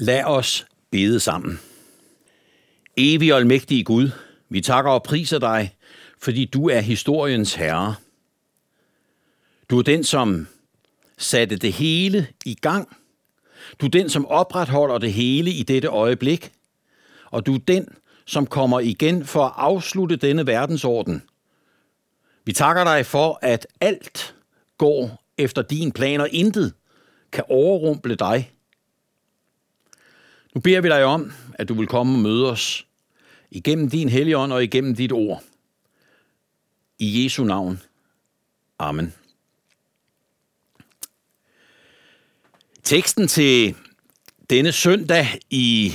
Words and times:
Lad 0.00 0.24
os 0.24 0.66
bede 0.90 1.20
sammen. 1.20 1.60
Evig 2.96 3.32
og 3.32 3.38
almægtige 3.38 3.84
Gud, 3.84 4.10
vi 4.48 4.60
takker 4.60 4.90
og 4.90 5.02
priser 5.02 5.38
dig, 5.38 5.76
fordi 6.18 6.44
du 6.44 6.68
er 6.68 6.80
historiens 6.80 7.54
herre. 7.54 7.94
Du 9.70 9.78
er 9.78 9.82
den, 9.82 10.04
som 10.04 10.48
satte 11.16 11.56
det 11.56 11.72
hele 11.72 12.26
i 12.44 12.54
gang. 12.54 12.96
Du 13.80 13.86
er 13.86 13.90
den, 13.90 14.08
som 14.08 14.26
opretholder 14.26 14.98
det 14.98 15.12
hele 15.12 15.50
i 15.50 15.62
dette 15.62 15.88
øjeblik. 15.88 16.52
Og 17.30 17.46
du 17.46 17.54
er 17.54 17.58
den, 17.58 17.88
som 18.24 18.46
kommer 18.46 18.80
igen 18.80 19.24
for 19.24 19.44
at 19.44 19.52
afslutte 19.56 20.16
denne 20.16 20.46
verdensorden. 20.46 21.22
Vi 22.44 22.52
takker 22.52 22.84
dig 22.84 23.06
for, 23.06 23.38
at 23.42 23.66
alt 23.80 24.34
går 24.78 25.24
efter 25.38 25.62
din 25.62 25.92
plan, 25.92 26.20
og 26.20 26.28
intet 26.28 26.74
kan 27.32 27.44
overrumple 27.48 28.14
dig. 28.14 28.52
Nu 30.58 30.62
beder 30.62 30.80
vi 30.80 30.88
dig 30.88 31.04
om, 31.04 31.32
at 31.54 31.68
du 31.68 31.74
vil 31.74 31.86
komme 31.86 32.14
og 32.14 32.18
møde 32.18 32.50
os 32.50 32.86
igennem 33.50 33.90
din 33.90 34.08
helligånd 34.08 34.52
og 34.52 34.64
igennem 34.64 34.94
dit 34.94 35.12
ord. 35.12 35.42
I 36.98 37.24
Jesu 37.24 37.44
navn. 37.44 37.80
Amen. 38.78 39.14
Teksten 42.82 43.28
til 43.28 43.74
denne 44.50 44.72
søndag 44.72 45.26
i, 45.50 45.94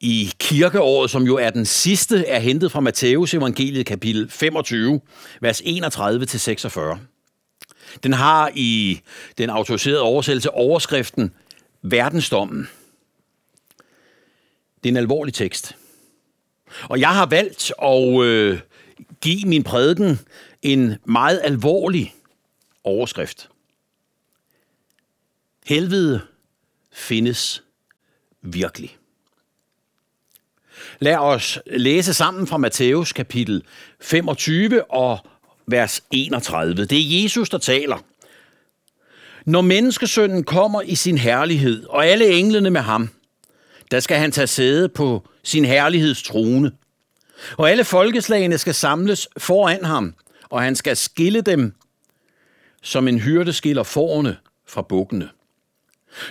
i 0.00 0.32
kirkeåret, 0.38 1.10
som 1.10 1.22
jo 1.22 1.36
er 1.36 1.50
den 1.50 1.64
sidste, 1.64 2.26
er 2.26 2.38
hentet 2.38 2.72
fra 2.72 2.80
Matteus 2.80 3.34
evangeliet 3.34 3.86
kapitel 3.86 4.30
25, 4.30 5.00
vers 5.40 5.60
31-46. 5.60 6.80
Den 8.02 8.12
har 8.12 8.50
i 8.54 9.00
den 9.38 9.50
autoriserede 9.50 10.02
oversættelse 10.02 10.50
overskriften 10.50 11.32
Verdensdommen. 11.82 12.68
Det 14.82 14.88
er 14.88 14.92
en 14.92 14.96
alvorlig 14.96 15.34
tekst. 15.34 15.76
Og 16.88 17.00
jeg 17.00 17.08
har 17.08 17.26
valgt 17.26 17.72
at 17.82 18.22
øh, 18.22 18.60
give 19.20 19.48
min 19.48 19.62
prædiken 19.62 20.18
en 20.62 20.96
meget 21.04 21.40
alvorlig 21.44 22.14
overskrift. 22.84 23.48
Helvede 25.66 26.20
findes 26.92 27.62
virkelig. 28.42 28.96
Lad 31.00 31.16
os 31.16 31.58
læse 31.66 32.14
sammen 32.14 32.46
fra 32.46 32.56
Matthæus 32.56 33.12
kapitel 33.12 33.62
25 34.00 34.90
og 34.90 35.18
vers 35.66 36.02
31. 36.10 36.84
Det 36.84 36.98
er 36.98 37.22
Jesus, 37.22 37.48
der 37.48 37.58
taler. 37.58 37.98
Når 39.44 39.60
menneskesønnen 39.60 40.44
kommer 40.44 40.82
i 40.82 40.94
sin 40.94 41.18
herlighed, 41.18 41.84
og 41.84 42.06
alle 42.06 42.32
englene 42.32 42.70
med 42.70 42.80
ham, 42.80 43.10
der 43.92 44.00
skal 44.00 44.16
han 44.16 44.32
tage 44.32 44.46
sæde 44.46 44.88
på 44.88 45.28
sin 45.42 45.64
herlighedstrone. 45.64 46.72
Og 47.56 47.70
alle 47.70 47.84
folkeslagene 47.84 48.58
skal 48.58 48.74
samles 48.74 49.28
foran 49.36 49.84
ham, 49.84 50.14
og 50.50 50.62
han 50.62 50.76
skal 50.76 50.96
skille 50.96 51.40
dem, 51.40 51.74
som 52.82 53.08
en 53.08 53.18
hyrde 53.18 53.52
skiller 53.52 53.82
forne 53.82 54.36
fra 54.66 54.82
bukkene. 54.82 55.28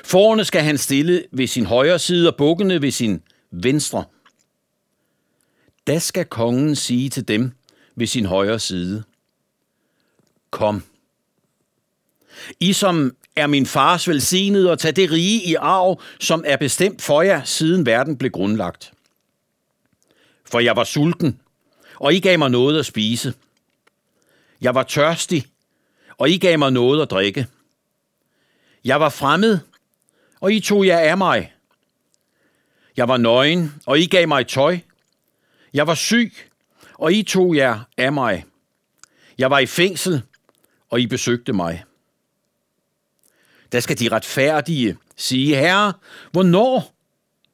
Forne 0.03 0.45
skal 0.45 0.61
han 0.61 0.77
stille 0.77 1.25
ved 1.31 1.47
sin 1.47 1.65
højre 1.65 1.99
side, 1.99 2.27
og 2.27 2.35
bukkene 2.35 2.81
ved 2.81 2.91
sin 2.91 3.21
venstre. 3.51 4.03
Da 5.87 5.99
skal 5.99 6.25
kongen 6.25 6.75
sige 6.75 7.09
til 7.09 7.27
dem 7.27 7.51
ved 7.95 8.07
sin 8.07 8.25
højre 8.25 8.59
side, 8.59 9.03
Kom. 10.51 10.83
I 12.59 12.73
som 12.73 13.15
er 13.35 13.47
min 13.47 13.65
fars 13.65 14.07
velsignet 14.07 14.69
og 14.69 14.79
tage 14.79 14.91
det 14.91 15.11
rige 15.11 15.43
i 15.43 15.55
arv, 15.55 16.01
som 16.19 16.43
er 16.47 16.57
bestemt 16.57 17.01
for 17.01 17.21
jer, 17.21 17.43
siden 17.43 17.85
verden 17.85 18.17
blev 18.17 18.31
grundlagt. 18.31 18.93
For 20.45 20.59
jeg 20.59 20.75
var 20.75 20.83
sulten, 20.83 21.39
og 21.95 22.13
I 22.13 22.19
gav 22.19 22.39
mig 22.39 22.49
noget 22.49 22.79
at 22.79 22.85
spise. 22.85 23.33
Jeg 24.61 24.75
var 24.75 24.83
tørstig, 24.83 25.45
og 26.17 26.29
I 26.29 26.37
gav 26.37 26.59
mig 26.59 26.71
noget 26.71 27.01
at 27.01 27.11
drikke. 27.11 27.47
Jeg 28.85 28.99
var 28.99 29.09
fremmed, 29.09 29.59
og 30.39 30.53
I 30.53 30.59
tog 30.59 30.85
jer 30.85 30.99
af 30.99 31.17
mig. 31.17 31.53
Jeg 32.97 33.07
var 33.07 33.17
nøgen, 33.17 33.73
og 33.85 33.99
I 33.99 34.05
gav 34.05 34.27
mig 34.27 34.47
tøj. 34.47 34.79
Jeg 35.73 35.87
var 35.87 35.95
syg, 35.95 36.33
og 36.93 37.13
I 37.13 37.23
tog 37.23 37.55
jer 37.55 37.79
af 37.97 38.13
mig. 38.13 38.45
Jeg 39.37 39.51
var 39.51 39.59
i 39.59 39.65
fængsel, 39.65 40.21
og 40.89 41.01
I 41.01 41.07
besøgte 41.07 41.53
mig. 41.53 41.83
Der 43.71 43.79
skal 43.79 43.99
de 43.99 44.09
retfærdige 44.09 44.97
sige, 45.17 45.55
Herre, 45.55 45.93
hvornår 46.31 46.93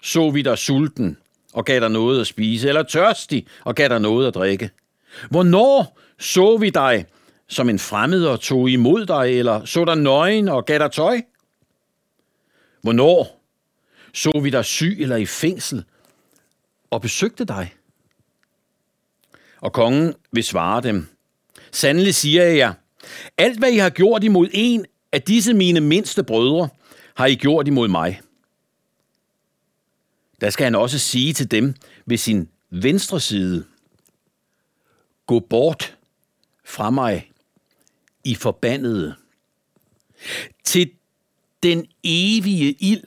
så 0.04 0.30
vi 0.30 0.42
dig 0.42 0.58
sulten 0.58 1.18
og 1.54 1.66
gav 1.66 1.80
dig 1.80 1.90
noget 1.90 2.22
at 2.22 2.28
spise, 2.28 2.68
eller 2.68 2.84
tørstig 2.84 3.48
og 3.64 3.76
gav 3.76 3.90
dig 3.90 4.00
noget 4.00 4.28
at 4.28 4.36
drikke? 4.36 4.70
Hvornår 5.30 6.00
så 6.20 6.58
vi 6.58 6.70
dig 6.70 7.06
som 7.48 7.70
en 7.70 7.80
fremmed 7.80 8.26
og 8.26 8.40
tog 8.40 8.70
imod 8.70 9.06
dig, 9.06 9.40
eller 9.40 9.66
så 9.66 9.86
dig 9.86 9.98
nøgen 9.98 10.48
og 10.48 10.66
gav 10.66 10.80
dig 10.80 10.92
tøj? 10.92 11.22
Hvornår 12.82 13.44
så 14.14 14.40
vi 14.44 14.50
dig 14.50 14.66
syg 14.66 14.98
eller 15.00 15.16
i 15.16 15.26
fængsel 15.26 15.84
og 16.90 17.02
besøgte 17.02 17.46
dig? 17.46 17.74
Og 19.62 19.74
kongen 19.74 20.14
vil 20.32 20.44
svare 20.44 20.82
dem, 20.82 21.08
Sandelig 21.72 22.16
siger 22.16 22.44
jeg 22.44 22.58
jer, 22.58 22.74
alt 23.38 23.60
hvad 23.60 23.72
I 23.72 23.78
har 23.78 23.90
gjort 23.90 24.24
imod 24.24 24.48
en 24.54 24.86
at 25.12 25.28
disse 25.28 25.54
mine 25.54 25.82
mindste 25.82 26.24
brødre, 26.24 26.70
har 27.16 27.26
I 27.26 27.36
gjort 27.36 27.68
imod 27.68 27.88
mig. 27.88 28.22
Der 30.42 30.50
skal 30.50 30.64
han 30.64 30.76
også 30.76 31.00
sige 31.00 31.34
til 31.34 31.52
dem 31.52 31.76
ved 32.06 32.18
sin 32.18 32.50
venstre 32.70 33.20
side, 33.20 33.66
Gå 35.28 35.40
bort 35.40 35.98
fra 36.66 36.90
mig, 36.90 37.32
I 38.24 38.36
forbandede, 38.36 39.16
til 40.64 40.92
den 41.64 41.88
evige 42.04 42.72
ild, 42.72 43.04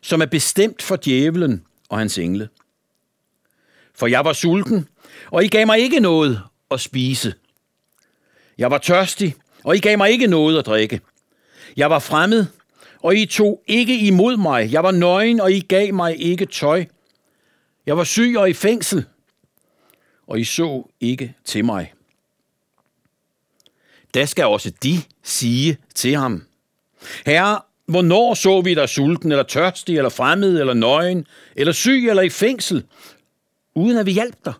som 0.00 0.20
er 0.20 0.26
bestemt 0.26 0.82
for 0.82 0.96
djævelen 0.96 1.64
og 1.88 1.98
hans 1.98 2.18
engle. 2.18 2.48
For 3.94 4.06
jeg 4.06 4.24
var 4.24 4.32
sulten, 4.32 4.88
og 5.30 5.44
I 5.44 5.48
gav 5.48 5.66
mig 5.66 5.78
ikke 5.78 6.00
noget 6.00 6.42
at 6.70 6.80
spise. 6.80 7.34
Jeg 8.58 8.70
var 8.70 8.78
tørstig, 8.78 9.34
og 9.64 9.76
I 9.76 9.78
gav 9.78 9.98
mig 9.98 10.10
ikke 10.10 10.26
noget 10.26 10.58
at 10.58 10.66
drikke. 10.66 11.00
Jeg 11.76 11.90
var 11.90 11.98
fremmed, 11.98 12.46
og 13.02 13.16
I 13.16 13.26
tog 13.26 13.62
ikke 13.66 13.98
imod 13.98 14.36
mig. 14.36 14.72
Jeg 14.72 14.82
var 14.82 14.90
nøgen, 14.90 15.40
og 15.40 15.52
I 15.52 15.60
gav 15.60 15.94
mig 15.94 16.20
ikke 16.20 16.46
tøj. 16.46 16.84
Jeg 17.86 17.96
var 17.96 18.04
syg 18.04 18.34
og 18.38 18.50
i 18.50 18.52
fængsel, 18.52 19.04
og 20.26 20.40
I 20.40 20.44
så 20.44 20.90
ikke 21.00 21.34
til 21.44 21.64
mig. 21.64 21.92
Da 24.14 24.26
skal 24.26 24.44
også 24.44 24.72
de 24.82 25.02
sige 25.22 25.78
til 25.94 26.16
ham, 26.16 26.42
Herre, 27.26 27.60
hvornår 27.86 28.34
så 28.34 28.60
vi 28.60 28.74
dig 28.74 28.88
sulten, 28.88 29.32
eller 29.32 29.44
tørstig, 29.44 29.96
eller 29.96 30.08
fremmed, 30.10 30.60
eller 30.60 30.74
nøgen, 30.74 31.26
eller 31.56 31.72
syg, 31.72 32.08
eller 32.08 32.22
i 32.22 32.28
fængsel, 32.28 32.84
uden 33.74 33.96
at 33.96 34.06
vi 34.06 34.12
hjalp 34.12 34.44
dig? 34.44 34.52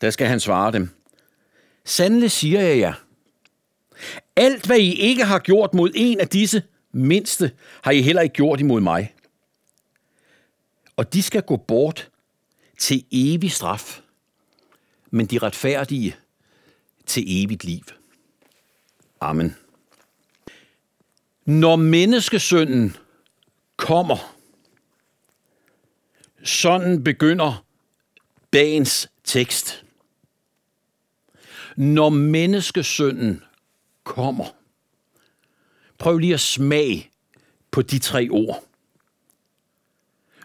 Da 0.00 0.10
skal 0.10 0.26
han 0.26 0.40
svare 0.40 0.72
dem, 0.72 0.90
Sandelig 1.84 2.30
siger 2.30 2.60
jeg 2.60 2.78
jer, 2.78 2.94
alt 4.36 4.66
hvad 4.66 4.78
I 4.78 4.94
ikke 4.94 5.24
har 5.24 5.38
gjort 5.38 5.74
mod 5.74 5.90
en 5.94 6.20
af 6.20 6.28
disse 6.28 6.62
mindste, 6.92 7.52
har 7.82 7.90
I 7.90 8.02
heller 8.02 8.22
ikke 8.22 8.32
gjort 8.32 8.60
imod 8.60 8.80
mig. 8.80 9.14
Og 10.96 11.12
de 11.12 11.22
skal 11.22 11.42
gå 11.42 11.56
bort 11.56 12.10
til 12.78 13.04
evig 13.10 13.52
straf, 13.52 14.00
men 15.10 15.26
de 15.26 15.38
retfærdige 15.38 16.16
til 17.06 17.44
evigt 17.44 17.64
liv. 17.64 17.84
Amen. 19.20 19.56
Når 21.44 21.76
menneskesønnen 21.76 22.96
kommer, 23.76 24.36
sådan 26.44 27.04
begynder 27.04 27.64
dagens 28.52 29.10
tekst. 29.24 29.81
Når 31.76 32.08
menneskesønnen 32.08 33.42
kommer. 34.04 34.44
Prøv 35.98 36.18
lige 36.18 36.34
at 36.34 36.40
smage 36.40 37.10
på 37.70 37.82
de 37.82 37.98
tre 37.98 38.28
ord. 38.30 38.64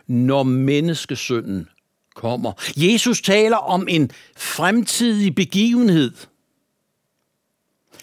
Når 0.07 0.44
menneskesønnen 0.44 1.69
kommer. 2.15 2.53
Jesus 2.75 3.21
taler 3.21 3.57
om 3.57 3.88
en 3.88 4.12
fremtidig 4.38 5.35
begivenhed. 5.35 6.12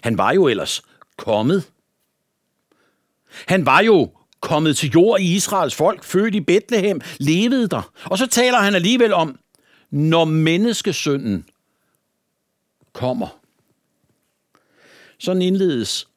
Han 0.01 0.17
var 0.17 0.31
jo 0.31 0.47
ellers 0.47 0.81
kommet. 1.17 1.63
Han 3.47 3.65
var 3.65 3.79
jo 3.79 4.11
kommet 4.39 4.77
til 4.77 4.89
jord 4.89 5.19
i 5.19 5.35
Israels 5.35 5.75
folk, 5.75 6.03
født 6.03 6.35
i 6.35 6.41
Bethlehem, 6.41 7.01
levede 7.17 7.67
der. 7.67 7.91
Og 8.05 8.17
så 8.17 8.27
taler 8.27 8.59
han 8.59 8.75
alligevel 8.75 9.13
om, 9.13 9.39
når 9.91 10.25
menneskesønnen 10.25 11.45
kommer. 12.95 13.39
Sådan 15.17 15.41
indledes 15.41 16.07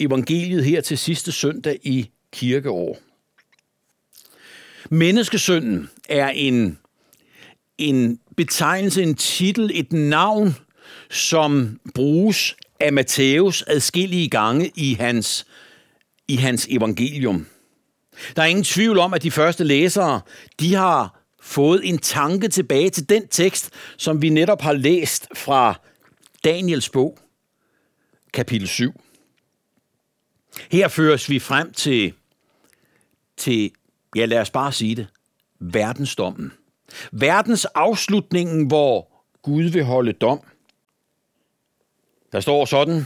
evangeliet 0.00 0.64
her 0.64 0.80
til 0.80 0.98
sidste 0.98 1.32
søndag 1.32 1.78
i 1.82 2.10
kirkeår. 2.32 2.98
Menneskesønnen 4.90 5.90
er 6.08 6.28
en, 6.28 6.78
en 7.78 8.20
betegnelse, 8.36 9.02
en 9.02 9.14
titel, 9.14 9.70
et 9.74 9.92
navn, 9.92 10.56
som 11.10 11.80
bruges 11.94 12.56
af 12.80 12.92
Matthæus 12.92 13.64
adskillige 13.66 14.28
gange 14.28 14.70
i 14.74 14.94
hans, 14.94 15.46
i 16.28 16.36
hans 16.36 16.66
evangelium. 16.70 17.46
Der 18.36 18.42
er 18.42 18.46
ingen 18.46 18.64
tvivl 18.64 18.98
om, 18.98 19.14
at 19.14 19.22
de 19.22 19.30
første 19.30 19.64
læsere, 19.64 20.20
de 20.60 20.74
har 20.74 21.15
fået 21.46 21.88
en 21.88 21.98
tanke 21.98 22.48
tilbage 22.48 22.90
til 22.90 23.08
den 23.08 23.28
tekst, 23.28 23.70
som 23.96 24.22
vi 24.22 24.28
netop 24.28 24.60
har 24.60 24.72
læst 24.72 25.28
fra 25.34 25.80
Daniels 26.44 26.88
bog, 26.88 27.18
kapitel 28.32 28.68
7. 28.68 29.00
Her 30.70 30.88
føres 30.88 31.30
vi 31.30 31.38
frem 31.38 31.72
til, 31.72 32.12
til 33.36 33.70
ja 34.16 34.24
lad 34.24 34.40
os 34.40 34.50
bare 34.50 34.72
sige 34.72 34.94
det, 34.94 35.06
verdensdommen. 35.60 36.52
Verdens 37.12 37.64
afslutningen, 37.64 38.66
hvor 38.66 39.24
Gud 39.42 39.64
vil 39.64 39.84
holde 39.84 40.12
dom. 40.12 40.40
Der 42.32 42.40
står 42.40 42.64
sådan, 42.64 43.04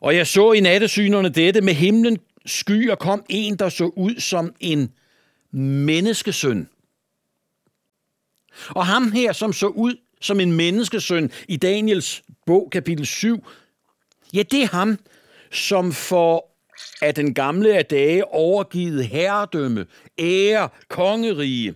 og 0.00 0.16
jeg 0.16 0.26
så 0.26 0.52
i 0.52 0.60
nattesynerne 0.60 1.28
dette, 1.28 1.60
med 1.60 1.74
himlen 1.74 2.18
skyer 2.46 2.94
kom 2.94 3.24
en, 3.28 3.56
der 3.56 3.68
så 3.68 3.84
ud 3.84 4.20
som 4.20 4.54
en 4.60 4.92
menneskesøn. 5.50 6.68
Og 8.68 8.86
ham 8.86 9.12
her, 9.12 9.32
som 9.32 9.52
så 9.52 9.66
ud 9.66 9.96
som 10.20 10.40
en 10.40 10.52
menneskesøn 10.52 11.30
i 11.48 11.56
Daniels 11.56 12.22
bog, 12.46 12.68
kapitel 12.72 13.06
7, 13.06 13.46
ja, 14.34 14.42
det 14.42 14.62
er 14.62 14.66
ham, 14.66 14.98
som 15.50 15.92
for 15.92 16.54
af 17.02 17.14
den 17.14 17.34
gamle 17.34 17.74
af 17.74 17.86
dage 17.86 18.28
overgivet 18.28 19.06
herredømme, 19.06 19.86
ære, 20.18 20.68
kongerige. 20.88 21.74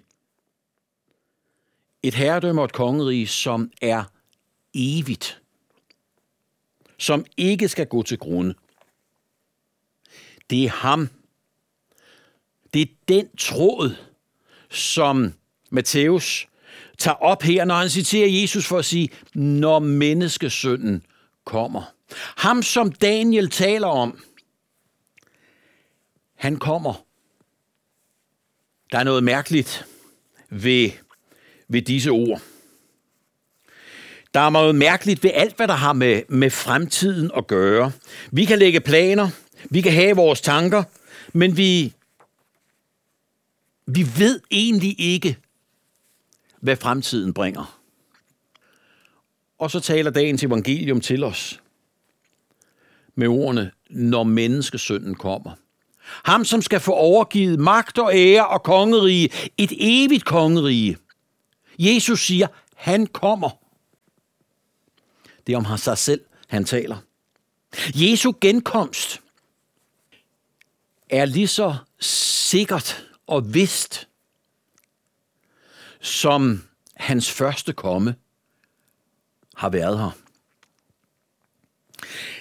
Et 2.03 2.15
herredømme 2.15 2.61
og 2.61 2.65
et 2.65 2.73
kongerige, 2.73 3.27
som 3.27 3.71
er 3.83 4.05
evigt. 4.75 5.43
Som 6.99 7.25
ikke 7.37 7.69
skal 7.69 7.87
gå 7.87 8.03
til 8.03 8.19
grunde. 8.19 8.55
Det 10.51 10.65
er 10.65 10.69
ham. 10.69 11.09
Det 12.75 12.83
er 12.83 12.87
den 13.09 13.37
tråd, 13.37 13.97
som 14.71 15.33
Matthæus 15.71 16.49
tager 16.99 17.23
op 17.23 17.43
her, 17.43 17.65
når 17.65 17.75
han 17.75 17.89
citerer 17.89 18.29
Jesus 18.29 18.67
for 18.67 18.79
at 18.79 18.85
sige, 18.85 19.09
når 19.35 19.79
menneskesønnen 19.79 21.03
kommer. 21.45 21.83
Ham, 22.37 22.63
som 22.63 22.93
Daniel 22.93 23.51
taler 23.51 23.87
om, 23.87 24.19
han 26.35 26.57
kommer. 26.57 27.05
Der 28.93 28.99
er 28.99 29.05
noget 29.05 29.25
mærkeligt 29.25 29.87
ved, 30.51 30.91
ved 31.69 31.83
disse 31.83 32.11
ord. 32.11 32.41
Der 34.35 34.41
er 34.41 34.51
noget 34.51 34.75
mærkeligt 34.75 35.23
ved 35.23 35.31
alt, 35.35 35.57
hvad 35.57 35.69
der 35.69 35.75
har 35.75 35.93
med, 35.93 36.23
med 36.29 36.51
fremtiden 36.51 37.31
at 37.37 37.47
gøre. 37.47 37.93
Vi 38.31 38.45
kan 38.45 38.59
lægge 38.59 38.81
planer, 38.81 39.29
vi 39.71 39.81
kan 39.81 39.93
have 39.93 40.17
vores 40.17 40.41
tanker, 40.41 40.83
men 41.33 41.57
vi, 41.57 41.93
vi 43.87 44.07
ved 44.19 44.41
egentlig 44.51 45.01
ikke, 45.01 45.37
hvad 46.61 46.77
fremtiden 46.77 47.35
bringer. 47.35 47.81
Og 49.59 49.71
så 49.71 49.81
taler 49.81 50.11
dagens 50.11 50.43
evangelium 50.43 51.01
til 51.01 51.25
os 51.25 51.61
med 53.15 53.29
ordene, 53.29 53.71
når 53.91 54.23
menneskesønnen 54.23 55.15
kommer. 55.15 55.51
Ham, 56.25 56.45
som 56.45 56.63
skal 56.63 56.81
få 56.81 56.93
overgivet 56.93 57.61
magt 57.61 57.99
og 57.99 58.15
ære 58.15 58.49
og 58.49 58.63
kongerige, 58.63 59.31
et 59.59 59.73
evigt 59.79 60.25
kongerige. 60.25 60.97
Jesus 61.79 62.27
siger, 62.27 62.47
han 62.75 63.07
kommer. 63.07 63.51
Det 65.47 65.53
er 65.53 65.57
om 65.57 65.79
sig 65.79 65.99
selv, 65.99 66.21
han 66.49 66.65
taler. 66.65 66.97
Jesu 67.95 68.33
genkomst 68.41 69.21
er 71.11 71.25
lige 71.25 71.49
så 71.49 71.77
sikkert 72.01 73.07
og 73.27 73.55
vist 73.55 74.08
som 76.09 76.63
hans 76.97 77.31
første 77.31 77.73
komme 77.73 78.15
har 79.57 79.69
været 79.69 79.99
her. 79.99 80.11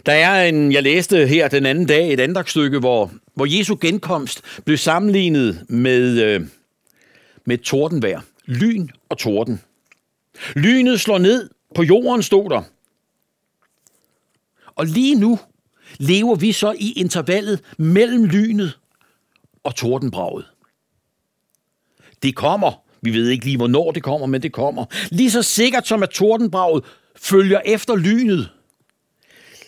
Der 0.06 0.14
er 0.14 0.50
en, 0.50 0.72
jeg 0.72 0.84
læste 0.84 1.28
her 1.28 1.48
den 1.48 1.66
anden 1.66 1.86
dag, 1.86 2.14
et 2.14 2.20
andagsstykke, 2.20 2.80
hvor, 2.80 3.12
hvor 3.34 3.58
Jesu 3.58 3.78
genkomst 3.82 4.42
blev 4.66 4.78
sammenlignet 4.78 5.66
med, 5.70 6.22
øh, 6.22 6.48
med 7.46 7.58
tordenvejr. 7.58 8.22
Lyn 8.46 8.88
og 9.10 9.18
torden. 9.18 9.62
Lynet 10.56 11.02
slår 11.02 11.18
ned 11.18 11.50
på 11.76 11.84
jorden, 11.84 12.24
stod 12.24 12.50
der. 12.50 12.64
Og 14.76 14.86
lige 14.86 15.16
nu 15.16 15.40
lever 15.98 16.36
vi 16.36 16.52
så 16.52 16.72
i 16.72 16.92
intervallet 16.92 17.64
mellem 17.78 18.26
lynet 18.26 18.80
og 19.64 19.76
tordenbraget. 19.76 20.46
Det 22.24 22.36
kommer. 22.36 22.87
Vi 23.02 23.14
ved 23.14 23.30
ikke 23.30 23.46
lige, 23.46 23.58
hvornår 23.58 23.92
det 23.92 24.04
kommer, 24.04 24.28
men 24.28 24.42
det 24.42 24.54
kommer. 24.54 24.86
Lige 25.10 25.32
så 25.32 25.44
sikkert 25.44 25.88
som 25.88 26.04
at 26.04 26.10
tordenbraget 26.10 26.84
følger 27.16 27.62
efter 27.66 27.96
lynet, 27.96 28.50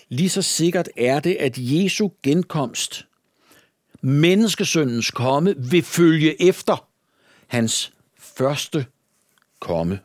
lige 0.10 0.30
så 0.30 0.42
sikkert 0.42 0.90
er 0.98 1.20
det, 1.20 1.36
at 1.40 1.54
Jesu 1.58 2.10
genkomst, 2.24 3.06
menneskesøndens 4.02 5.12
komme, 5.12 5.56
vil 5.58 5.84
følge 5.84 6.42
efter 6.42 6.88
hans 7.48 7.94
første 8.18 8.86
komme. 9.60 10.00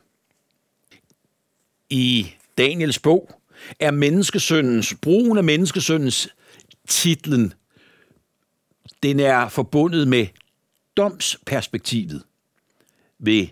I 1.89 2.27
Daniels 2.57 2.99
bog 2.99 3.41
er 3.79 3.91
menneskesøndens, 3.91 4.95
brugen 5.01 5.37
af 5.37 5.43
menneskesøndens 5.43 6.29
titlen, 6.87 7.53
den 9.03 9.19
er 9.19 9.49
forbundet 9.49 10.07
med 10.07 10.27
domsperspektivet 10.97 12.23
ved 13.25 13.47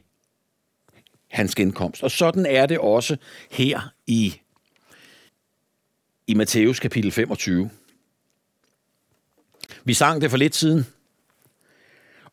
hans 1.27 1.55
genkomst. 1.55 2.03
Og 2.03 2.11
sådan 2.11 2.45
er 2.45 2.65
det 2.65 2.79
også 2.79 3.17
her 3.51 3.93
i 4.07 4.39
i 6.27 6.33
Matthæus 6.33 6.79
kapitel 6.79 7.11
25. 7.11 7.69
Vi 9.83 9.93
sang 9.93 10.21
det 10.21 10.29
for 10.29 10.37
lidt 10.37 10.55
siden. 10.55 10.85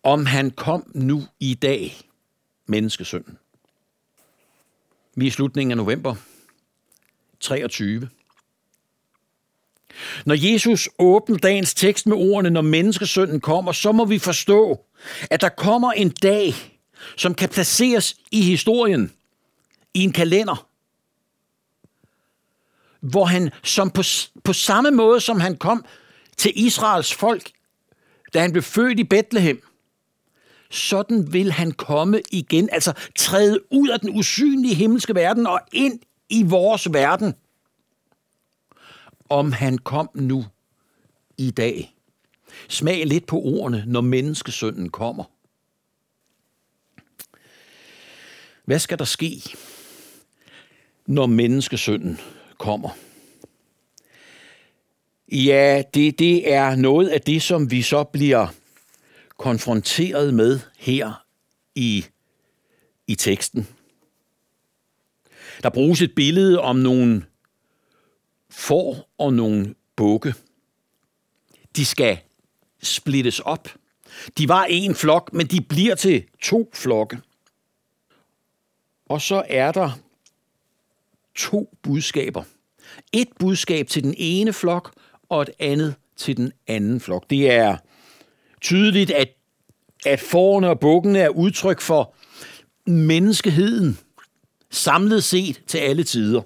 Om 0.02 0.26
han 0.26 0.50
kom 0.50 0.90
nu 0.94 1.22
i 1.40 1.54
dag, 1.54 1.96
menneskesønnen. 2.66 3.38
Vi 5.16 5.24
er 5.24 5.28
i 5.28 5.30
slutningen 5.30 5.70
af 5.70 5.76
november 5.76 6.14
23. 7.40 8.08
Når 10.26 10.52
Jesus 10.52 10.88
åbner 10.98 11.38
dagens 11.38 11.74
tekst 11.74 12.06
med 12.06 12.16
ordene, 12.16 12.50
når 12.50 12.60
menneskesønnen 12.60 13.40
kommer, 13.40 13.72
så 13.72 13.92
må 13.92 14.04
vi 14.04 14.18
forstå, 14.18 14.84
at 15.30 15.40
der 15.40 15.48
kommer 15.48 15.92
en 15.92 16.10
dag, 16.10 16.54
som 17.16 17.34
kan 17.34 17.48
placeres 17.48 18.16
i 18.30 18.42
historien, 18.42 19.12
i 19.94 20.04
en 20.04 20.12
kalender, 20.12 20.66
hvor 23.00 23.24
han 23.24 23.50
som 23.62 23.90
på, 23.90 24.02
på 24.44 24.52
samme 24.52 24.90
måde, 24.90 25.20
som 25.20 25.40
han 25.40 25.56
kom 25.56 25.84
til 26.36 26.52
Israels 26.54 27.14
folk, 27.14 27.50
da 28.34 28.40
han 28.40 28.52
blev 28.52 28.62
født 28.62 28.98
i 28.98 29.04
Bethlehem, 29.04 29.62
sådan 30.70 31.32
vil 31.32 31.52
han 31.52 31.72
komme 31.72 32.20
igen, 32.32 32.68
altså 32.72 32.92
træde 33.16 33.60
ud 33.70 33.88
af 33.88 34.00
den 34.00 34.18
usynlige 34.18 34.74
himmelske 34.74 35.14
verden 35.14 35.46
og 35.46 35.60
ind 35.72 36.00
i 36.28 36.42
vores 36.42 36.92
verden. 36.92 37.34
Om 39.28 39.52
han 39.52 39.78
kom 39.78 40.10
nu 40.14 40.44
i 41.38 41.50
dag. 41.50 41.94
Smag 42.68 43.06
lidt 43.06 43.26
på 43.26 43.36
ordene, 43.36 43.84
når 43.86 44.00
menneskesønnen 44.00 44.88
kommer. 44.88 45.24
Hvad 48.70 48.78
skal 48.78 48.98
der 48.98 49.04
ske, 49.04 49.42
når 51.06 51.26
menneskesønnen 51.26 52.20
kommer. 52.58 52.90
Ja, 55.32 55.82
det, 55.94 56.18
det 56.18 56.52
er 56.52 56.74
noget 56.74 57.08
af 57.08 57.20
det, 57.20 57.42
som 57.42 57.70
vi 57.70 57.82
så 57.82 58.04
bliver 58.04 58.46
konfronteret 59.38 60.34
med 60.34 60.60
her 60.78 61.24
i, 61.74 62.04
i 63.06 63.14
teksten. 63.14 63.68
Der 65.62 65.70
bruges 65.70 66.02
et 66.02 66.14
billede 66.14 66.60
om 66.60 66.76
nogle 66.76 67.24
får 68.50 69.10
og 69.18 69.34
nogle 69.34 69.74
bukke. 69.96 70.34
De 71.76 71.84
skal 71.84 72.18
splittes 72.82 73.40
op. 73.40 73.68
De 74.38 74.48
var 74.48 74.64
en 74.64 74.94
flok, 74.94 75.32
men 75.32 75.46
de 75.46 75.60
bliver 75.60 75.94
til 75.94 76.24
to 76.42 76.70
flokke. 76.74 77.18
Og 79.10 79.20
så 79.20 79.42
er 79.48 79.72
der 79.72 79.90
to 81.34 81.76
budskaber. 81.82 82.44
Et 83.12 83.28
budskab 83.38 83.88
til 83.88 84.02
den 84.04 84.14
ene 84.16 84.52
flok, 84.52 84.92
og 85.28 85.42
et 85.42 85.50
andet 85.58 85.94
til 86.16 86.36
den 86.36 86.52
anden 86.66 87.00
flok. 87.00 87.30
Det 87.30 87.52
er 87.52 87.76
tydeligt, 88.60 89.10
at, 89.10 89.28
at 90.06 90.20
forerne 90.20 90.68
og 90.68 90.80
bukkene 90.80 91.18
er 91.18 91.28
udtryk 91.28 91.80
for 91.80 92.14
menneskeheden, 92.86 93.98
samlet 94.70 95.24
set 95.24 95.62
til 95.66 95.78
alle 95.78 96.04
tider. 96.04 96.42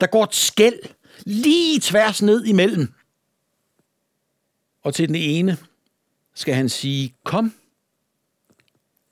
Der 0.00 0.06
går 0.06 0.24
et 0.24 0.34
skæld 0.34 0.80
lige 1.26 1.80
tværs 1.80 2.22
ned 2.22 2.44
imellem. 2.44 2.92
Og 4.82 4.94
til 4.94 5.08
den 5.08 5.16
ene 5.16 5.56
skal 6.34 6.54
han 6.54 6.68
sige, 6.68 7.14
kom, 7.24 7.54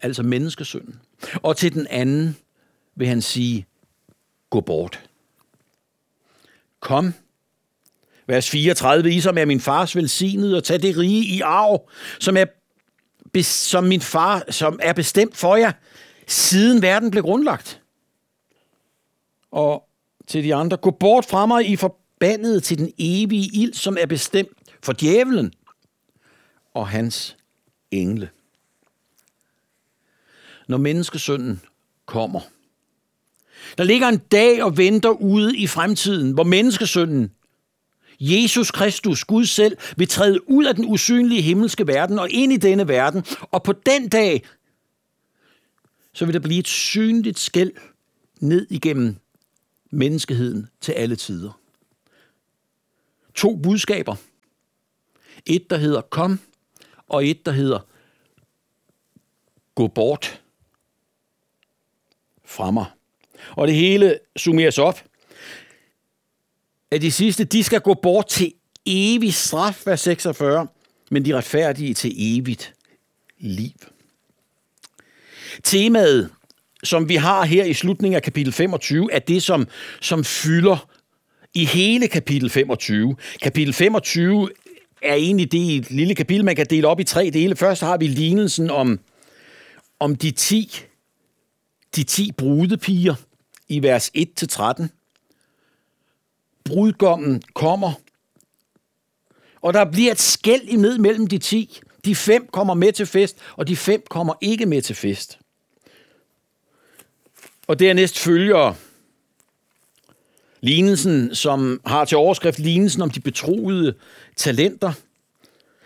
altså 0.01 0.23
menneskesynden. 0.23 1.01
Og 1.35 1.57
til 1.57 1.75
den 1.75 1.87
anden 1.87 2.37
vil 2.97 3.09
han 3.09 3.23
sige, 3.23 3.67
gå 4.51 4.61
bort. 4.61 5.01
Kom, 6.81 7.15
vers 8.27 8.51
34, 8.51 9.15
I 9.15 9.21
som 9.21 9.39
er 9.39 9.45
min 9.45 9.61
fars 9.61 9.97
velsignede, 9.97 10.57
og 10.57 10.65
tag 10.65 10.83
det 10.83 10.97
rige 10.97 11.37
i 11.37 11.41
arv, 11.41 11.91
som 12.21 12.37
er, 12.37 12.45
som 13.43 13.85
min 13.85 14.01
far, 14.01 14.45
som 14.51 14.81
er 14.83 14.93
bestemt 14.93 15.37
for 15.37 15.57
jer, 15.57 15.73
siden 16.27 16.83
verden 16.83 17.11
blev 17.11 17.23
grundlagt. 17.23 17.83
Og 19.51 19.89
til 20.27 20.45
de 20.45 20.55
andre, 20.55 20.77
gå 20.77 20.91
bort 20.91 21.25
fra 21.25 21.47
mig, 21.47 21.71
I 21.71 21.77
forbandet 21.77 22.63
til 22.63 22.79
den 22.79 22.93
evige 22.99 23.63
ild, 23.63 23.75
som 23.75 23.97
er 24.01 24.07
bestemt 24.07 24.59
for 24.83 24.93
djævelen 24.93 25.53
og 26.75 26.89
hans 26.89 27.37
engle. 27.91 28.31
Når 30.69 30.77
menneskesønnen 30.77 31.61
kommer, 32.07 32.41
der 33.79 33.85
ligger 33.85 34.09
en 34.09 34.19
dag 34.19 34.63
og 34.63 34.77
venter 34.77 35.11
ude 35.11 35.57
i 35.57 35.67
fremtiden, 35.67 36.33
hvor 36.33 36.45
menneskesønnen, 36.45 37.33
Jesus 38.21 38.71
Kristus, 38.71 39.25
Gud 39.25 39.45
selv, 39.45 39.77
vil 39.97 40.09
træde 40.09 40.51
ud 40.51 40.65
af 40.65 40.75
den 40.75 40.85
usynlige 40.85 41.43
himmelske 41.43 41.87
verden 41.87 42.19
og 42.19 42.31
ind 42.31 42.53
i 42.53 42.57
denne 42.57 42.89
verden. 42.89 43.25
Og 43.51 43.63
på 43.63 43.73
den 43.73 44.09
dag, 44.09 44.45
så 46.13 46.25
vil 46.25 46.35
der 46.35 46.41
blive 46.41 46.59
et 46.59 46.69
synligt 46.69 47.39
skæld 47.39 47.73
ned 48.41 48.67
igennem 48.71 49.17
menneskeheden 49.91 50.69
til 50.81 50.93
alle 50.93 51.17
tider. 51.17 51.61
To 53.35 53.57
budskaber. 53.57 54.17
Et, 55.47 55.71
der 55.71 55.77
hedder 55.77 56.01
kom, 56.01 56.41
og 57.09 57.27
et, 57.27 57.47
der 57.47 57.53
hedder 57.53 57.79
gå 59.75 59.87
bort 59.87 60.40
fra 62.51 62.71
mig. 62.71 62.85
Og 63.57 63.69
det 63.69 63.77
hele 63.77 64.19
summeres 64.37 64.79
op. 64.79 65.03
At 66.91 67.03
de 67.03 67.13
sidste, 67.13 67.45
de 67.45 67.65
skal 67.65 67.81
gå 67.81 67.95
bort 67.95 68.29
til 68.29 68.53
evig 68.87 69.35
straf, 69.35 69.87
vers 69.87 70.01
46, 70.01 70.67
men 71.11 71.25
de 71.25 71.37
retfærdige 71.37 71.95
til 71.95 72.13
evigt 72.17 72.75
liv. 73.39 73.71
Temaet, 75.63 76.31
som 76.85 77.09
vi 77.09 77.17
har 77.17 77.45
her 77.45 77.65
i 77.65 77.75
slutningen 77.75 78.17
af 78.17 78.23
kapitel 78.23 78.53
25, 78.53 79.13
er 79.13 79.19
det, 79.19 79.43
som, 79.43 79.69
som 80.01 80.25
fylder 80.25 80.89
i 81.55 81.65
hele 81.65 82.09
kapitel 82.09 82.51
25. 82.51 83.17
Kapitel 83.43 83.73
25 83.73 84.49
er 85.03 85.15
egentlig 85.15 85.53
det 85.53 85.77
et 85.77 85.91
lille 85.91 86.15
kapitel, 86.15 86.45
man 86.45 86.57
kan 86.57 86.67
dele 86.71 86.89
op 86.89 87.01
i 87.01 87.05
tre 87.05 87.31
dele. 87.31 87.57
Først 87.57 87.83
har 87.83 87.97
vi 87.97 88.07
lignelsen 88.07 88.71
om, 88.71 89.01
om 90.01 90.17
de 90.17 90.31
ti, 90.31 90.81
de 91.97 92.05
ti 92.05 92.33
brudepiger 92.33 93.15
i 93.69 93.83
vers 93.83 94.11
1-13. 94.17 94.87
Brudgommen 96.65 97.43
kommer, 97.55 97.93
og 99.63 99.75
der 99.75 99.85
bliver 99.85 100.13
et 100.13 100.21
skæld 100.21 100.63
i 100.63 100.77
ned 100.77 100.99
mellem 100.99 101.27
de 101.27 101.39
ti. 101.39 101.81
De 102.05 102.17
fem 102.17 102.49
kommer 102.53 102.75
med 102.75 102.93
til 102.93 103.07
fest, 103.07 103.37
og 103.57 103.69
de 103.69 103.77
fem 103.77 104.03
kommer 104.11 104.35
ikke 104.41 104.67
med 104.67 104.83
til 104.83 104.97
fest. 104.97 105.39
Og 107.67 107.79
dernæst 107.79 108.19
følger 108.19 108.75
lignelsen, 110.61 111.35
som 111.35 111.81
har 111.87 112.05
til 112.05 112.17
overskrift 112.17 112.59
lignelsen 112.59 113.03
om 113.03 113.11
de 113.11 113.21
betroede 113.21 113.95
talenter. 114.37 114.93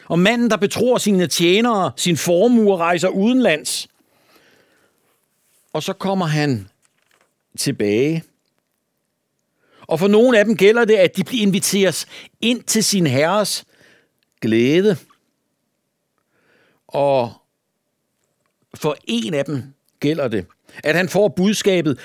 Og 0.09 0.19
manden, 0.19 0.51
der 0.51 0.57
betror 0.57 0.99
sine 0.99 1.27
tjenere, 1.27 1.93
sin 1.97 2.17
formue, 2.17 2.77
rejser 2.77 3.09
udenlands. 3.09 3.89
Og 5.75 5.83
så 5.83 5.93
kommer 5.93 6.27
han 6.27 6.69
tilbage. 7.59 8.25
Og 9.81 9.99
for 9.99 10.09
nogle 10.09 10.39
af 10.39 10.45
dem 10.45 10.57
gælder 10.57 10.85
det, 10.85 10.95
at 10.95 11.17
de 11.17 11.25
bliver 11.25 11.43
inviteres 11.43 12.07
ind 12.41 12.63
til 12.63 12.85
sin 12.85 13.07
herres 13.07 13.65
glæde. 14.41 14.97
Og 16.87 17.33
for 18.75 18.97
en 19.05 19.35
af 19.35 19.45
dem 19.45 19.63
gælder 20.01 20.29
det, 20.29 20.47
at 20.85 20.95
han 20.97 21.09
får 21.09 21.29
budskabet, 21.29 22.01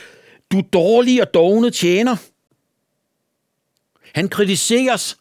du 0.51 0.61
dårlige 0.73 1.21
og 1.21 1.33
dogne 1.33 1.71
tjener. 1.71 2.15
Han 4.15 4.29
kritiseres 4.29 5.17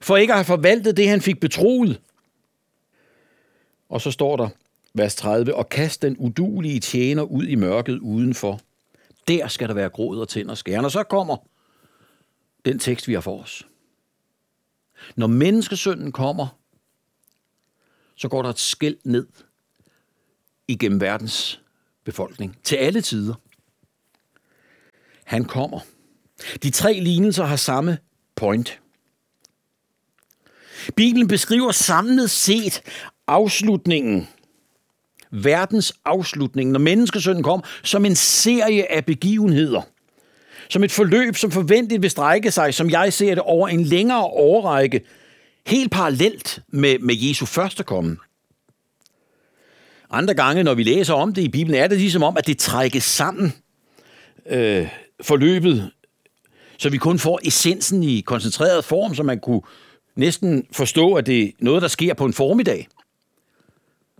for 0.00 0.16
ikke 0.16 0.32
at 0.32 0.36
have 0.38 0.44
forvaltet 0.44 0.96
det, 0.96 1.08
han 1.08 1.20
fik 1.20 1.40
betroet. 1.40 2.00
Og 3.88 4.00
så 4.00 4.10
står 4.10 4.36
der, 4.36 4.48
vers 4.94 5.14
30, 5.14 5.54
og 5.54 5.68
kast 5.68 6.02
den 6.02 6.16
udulige 6.16 6.80
tjener 6.80 7.22
ud 7.22 7.44
i 7.44 7.54
mørket 7.54 7.98
udenfor. 7.98 8.60
Der 9.28 9.48
skal 9.48 9.68
der 9.68 9.74
være 9.74 9.88
gråd 9.88 10.20
og 10.20 10.28
tænder 10.28 10.54
skærne. 10.54 10.86
Og 10.86 10.90
så 10.90 11.02
kommer 11.02 11.36
den 12.64 12.78
tekst, 12.78 13.08
vi 13.08 13.14
har 13.14 13.20
for 13.20 13.42
os. 13.42 13.66
Når 15.16 15.26
menneskesønnen 15.26 16.12
kommer, 16.12 16.46
så 18.16 18.28
går 18.28 18.42
der 18.42 18.48
et 18.50 18.58
skæld 18.58 18.96
ned 19.04 19.26
igennem 20.68 21.00
verdens 21.00 21.60
befolkning. 22.04 22.58
Til 22.62 22.76
alle 22.76 23.00
tider. 23.00 23.34
Han 25.24 25.44
kommer. 25.44 25.80
De 26.62 26.70
tre 26.70 27.00
lignelser 27.00 27.44
har 27.44 27.56
samme 27.56 27.98
point. 28.36 28.80
Bibelen 30.96 31.28
beskriver 31.28 31.72
samlet 31.72 32.30
set 32.30 32.82
afslutningen, 33.26 34.28
verdens 35.30 35.92
afslutning, 36.04 36.70
når 36.70 36.78
menneskesønnen 36.78 37.42
kom, 37.42 37.62
som 37.82 38.04
en 38.04 38.14
serie 38.14 38.92
af 38.92 39.04
begivenheder. 39.04 39.82
Som 40.68 40.84
et 40.84 40.92
forløb, 40.92 41.36
som 41.36 41.50
forventeligt 41.50 42.02
vil 42.02 42.10
strække 42.10 42.50
sig, 42.50 42.74
som 42.74 42.90
jeg 42.90 43.12
ser 43.12 43.34
det, 43.34 43.42
over 43.42 43.68
en 43.68 43.84
længere 43.84 44.24
årrække, 44.24 45.00
helt 45.66 45.90
parallelt 45.92 46.58
med, 46.68 46.98
med 46.98 47.14
Jesu 47.18 47.46
første 47.46 47.82
komme. 47.82 48.16
Andre 50.10 50.34
gange, 50.34 50.62
når 50.62 50.74
vi 50.74 50.82
læser 50.82 51.14
om 51.14 51.34
det 51.34 51.42
i 51.42 51.48
Bibelen, 51.48 51.80
er 51.80 51.86
det 51.86 51.98
ligesom 51.98 52.22
om, 52.22 52.36
at 52.36 52.46
det 52.46 52.58
trækkes 52.58 53.04
sammen 53.04 53.52
øh, 54.46 54.88
forløbet 55.22 55.90
så 56.80 56.90
vi 56.90 56.98
kun 56.98 57.18
får 57.18 57.40
essensen 57.44 58.02
i 58.02 58.20
koncentreret 58.20 58.84
form, 58.84 59.14
så 59.14 59.22
man 59.22 59.38
kunne 59.40 59.60
næsten 60.16 60.66
forstå, 60.72 61.14
at 61.14 61.26
det 61.26 61.42
er 61.42 61.50
noget, 61.58 61.82
der 61.82 61.88
sker 61.88 62.14
på 62.14 62.24
en 62.24 62.32
formiddag. 62.32 62.88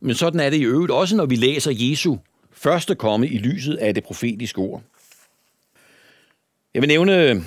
Men 0.00 0.14
sådan 0.14 0.40
er 0.40 0.50
det 0.50 0.56
i 0.56 0.64
øvrigt 0.64 0.92
også, 0.92 1.16
når 1.16 1.26
vi 1.26 1.36
læser 1.36 1.70
Jesu 1.74 2.16
første 2.52 2.94
komme 2.94 3.28
i 3.28 3.38
lyset 3.38 3.76
af 3.76 3.94
det 3.94 4.04
profetiske 4.04 4.58
ord. 4.58 4.82
Jeg 6.74 6.82
vil 6.82 6.88
nævne 6.88 7.44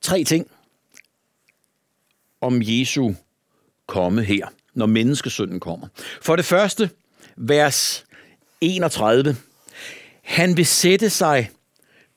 tre 0.00 0.24
ting 0.24 0.50
om 2.40 2.62
Jesu 2.62 3.12
komme 3.86 4.22
her, 4.22 4.46
når 4.74 4.86
menneskesønnen 4.86 5.60
kommer. 5.60 5.88
For 6.22 6.36
det 6.36 6.44
første, 6.44 6.90
vers 7.36 8.04
31. 8.60 9.36
Han 10.22 10.56
vil 10.56 10.66
sætte 10.66 11.10
sig 11.10 11.50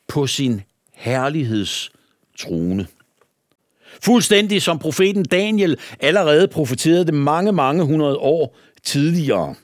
på 0.08 0.28
sin 0.28 0.62
herligheds 0.94 1.92
trone. 2.38 2.88
Fuldstændig 4.02 4.62
som 4.62 4.80
profeten 4.80 5.26
Daniel 5.26 5.78
allerede 6.00 6.48
profeterede 6.48 7.06
det 7.06 7.14
mange, 7.14 7.52
mange 7.52 7.84
hundrede 7.84 8.18
år 8.18 8.58
tidligere. 8.84 9.56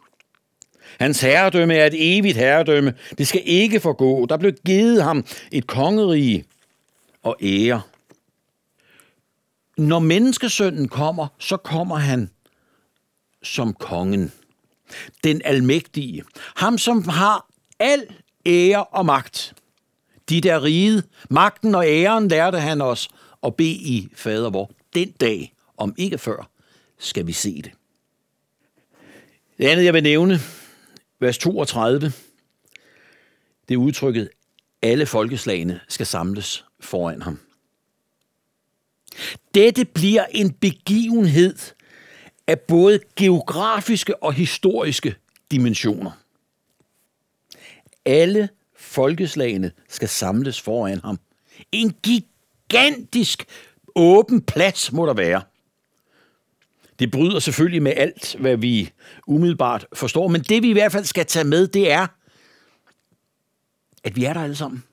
Hans 1.00 1.22
herredømme 1.22 1.76
er 1.76 1.86
et 1.86 2.18
evigt 2.18 2.38
herredømme. 2.38 2.94
Det 3.18 3.28
skal 3.28 3.42
ikke 3.46 3.80
forgå. 3.80 4.26
Der 4.26 4.38
blev 4.38 4.54
givet 4.66 5.04
ham 5.04 5.26
et 5.52 5.68
kongerige 5.68 6.46
og 7.24 7.38
ære. 7.42 7.82
Når 9.78 10.00
menneskesønnen 10.00 10.88
kommer, 10.88 11.28
så 11.40 11.58
kommer 11.58 11.96
han 11.96 12.30
som 13.44 13.74
kongen. 13.74 14.32
Den 15.24 15.42
almægtige. 15.46 16.24
Ham, 16.56 16.78
som 16.78 17.08
har 17.08 17.48
al 17.80 18.08
ære 18.46 18.84
og 18.84 19.06
magt 19.06 19.54
de 20.30 20.42
der 20.42 20.64
rige, 20.64 21.04
magten 21.30 21.76
og 21.76 21.88
æren 21.88 22.28
lærte 22.28 22.60
han 22.60 22.82
os 22.82 23.10
og 23.46 23.56
bede 23.56 23.70
i 23.72 24.08
fader 24.14 24.50
vor. 24.50 24.72
Den 24.94 25.12
dag, 25.12 25.54
om 25.78 25.96
ikke 25.98 26.18
før, 26.18 26.50
skal 26.98 27.28
vi 27.28 27.32
se 27.32 27.62
det. 27.62 27.72
Det 29.58 29.66
andet, 29.66 29.86
jeg 29.86 29.94
vil 29.94 30.04
nævne, 30.04 30.40
vers 31.20 31.38
32, 31.38 32.14
det 33.68 33.74
er 33.74 33.78
udtrykket, 33.78 34.30
alle 34.82 35.06
folkeslagene 35.06 35.80
skal 35.88 36.06
samles 36.06 36.66
foran 36.80 37.22
ham. 37.22 37.40
Dette 39.54 39.86
bliver 39.86 40.26
en 40.32 40.54
begivenhed 40.54 41.56
af 42.48 42.60
både 42.60 43.00
geografiske 43.16 44.24
og 44.24 44.34
historiske 44.34 45.16
dimensioner. 45.52 46.12
Alle 48.06 48.50
folkeslagene 48.76 49.72
skal 49.90 50.10
samles 50.10 50.62
foran 50.62 51.00
ham. 51.00 51.20
En 51.72 51.94
gigantisk 52.04 52.35
åben 53.96 54.42
plads 54.42 54.92
må 54.92 55.06
der 55.06 55.14
være. 55.14 55.42
Det 57.00 57.12
bryder 57.12 57.40
selvfølgelig 57.40 57.84
med 57.84 57.94
alt, 57.96 58.36
hvad 58.40 58.58
vi 58.58 58.92
umiddelbart 59.28 59.88
forstår, 59.94 60.28
men 60.28 60.42
det 60.42 60.64
vi 60.64 60.70
i 60.70 60.74
hvert 60.74 60.92
fald 60.92 61.06
skal 61.06 61.26
tage 61.26 61.46
med, 61.46 61.68
det 61.68 61.92
er, 61.92 62.08
at 64.04 64.16
vi 64.16 64.26
er 64.26 64.34
der 64.34 64.42
alle 64.42 64.56
sammen. 64.56 64.84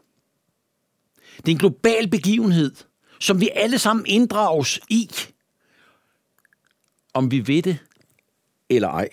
Det 1.36 1.48
er 1.48 1.52
en 1.52 1.58
global 1.58 2.10
begivenhed, 2.10 2.74
som 3.20 3.40
vi 3.40 3.48
alle 3.54 3.78
sammen 3.78 4.06
inddrages 4.06 4.80
i, 4.88 5.10
om 7.14 7.30
vi 7.30 7.46
ved 7.46 7.62
det 7.62 7.78
eller 8.68 8.88
ej. 8.88 9.08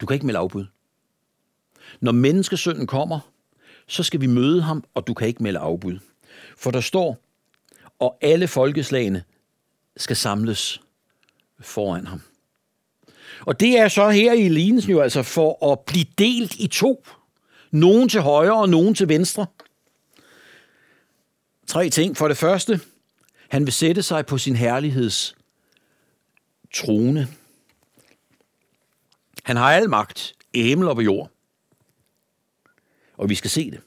Du 0.00 0.06
kan 0.06 0.14
ikke 0.14 0.26
melde 0.26 0.38
afbud. 0.38 0.66
Når 2.00 2.12
menneskesønnen 2.12 2.86
kommer, 2.86 3.20
så 3.86 4.02
skal 4.02 4.20
vi 4.20 4.26
møde 4.26 4.62
ham, 4.62 4.84
og 4.94 5.06
du 5.06 5.14
kan 5.14 5.28
ikke 5.28 5.42
melde 5.42 5.58
afbud. 5.58 5.98
For 6.58 6.70
der 6.70 6.80
står, 6.80 7.18
og 7.98 8.18
alle 8.20 8.48
folkeslagene 8.48 9.24
skal 9.96 10.16
samles 10.16 10.80
foran 11.60 12.06
ham. 12.06 12.22
Og 13.40 13.60
det 13.60 13.78
er 13.78 13.88
så 13.88 14.08
her 14.08 14.32
i 14.32 14.48
lignelsen 14.48 14.92
jo 14.92 15.00
altså 15.00 15.22
for 15.22 15.72
at 15.72 15.80
blive 15.80 16.06
delt 16.18 16.54
i 16.54 16.66
to. 16.66 17.06
Nogen 17.70 18.08
til 18.08 18.20
højre 18.20 18.60
og 18.60 18.68
nogen 18.68 18.94
til 18.94 19.08
venstre. 19.08 19.46
Tre 21.66 21.90
ting. 21.90 22.16
For 22.16 22.28
det 22.28 22.36
første, 22.36 22.80
han 23.48 23.64
vil 23.64 23.72
sætte 23.72 24.02
sig 24.02 24.26
på 24.26 24.38
sin 24.38 24.56
herligheds 24.56 25.36
trone. 26.74 27.28
Han 29.42 29.56
har 29.56 29.72
al 29.72 29.90
magt 29.90 30.34
i 30.52 30.62
himmel 30.62 30.88
og 30.88 30.96
på 30.96 31.02
jord. 31.02 31.30
Og 33.16 33.28
vi 33.28 33.34
skal 33.34 33.50
se 33.50 33.70
det. 33.70 33.80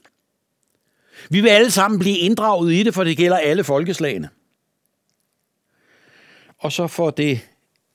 Vi 1.30 1.40
vil 1.40 1.48
alle 1.48 1.70
sammen 1.70 2.00
blive 2.00 2.18
inddraget 2.18 2.72
i 2.72 2.82
det, 2.82 2.94
for 2.94 3.04
det 3.04 3.16
gælder 3.16 3.36
alle 3.36 3.64
folkeslagene. 3.64 4.30
Og 6.58 6.72
så 6.72 6.86
for 6.86 7.10
det 7.10 7.40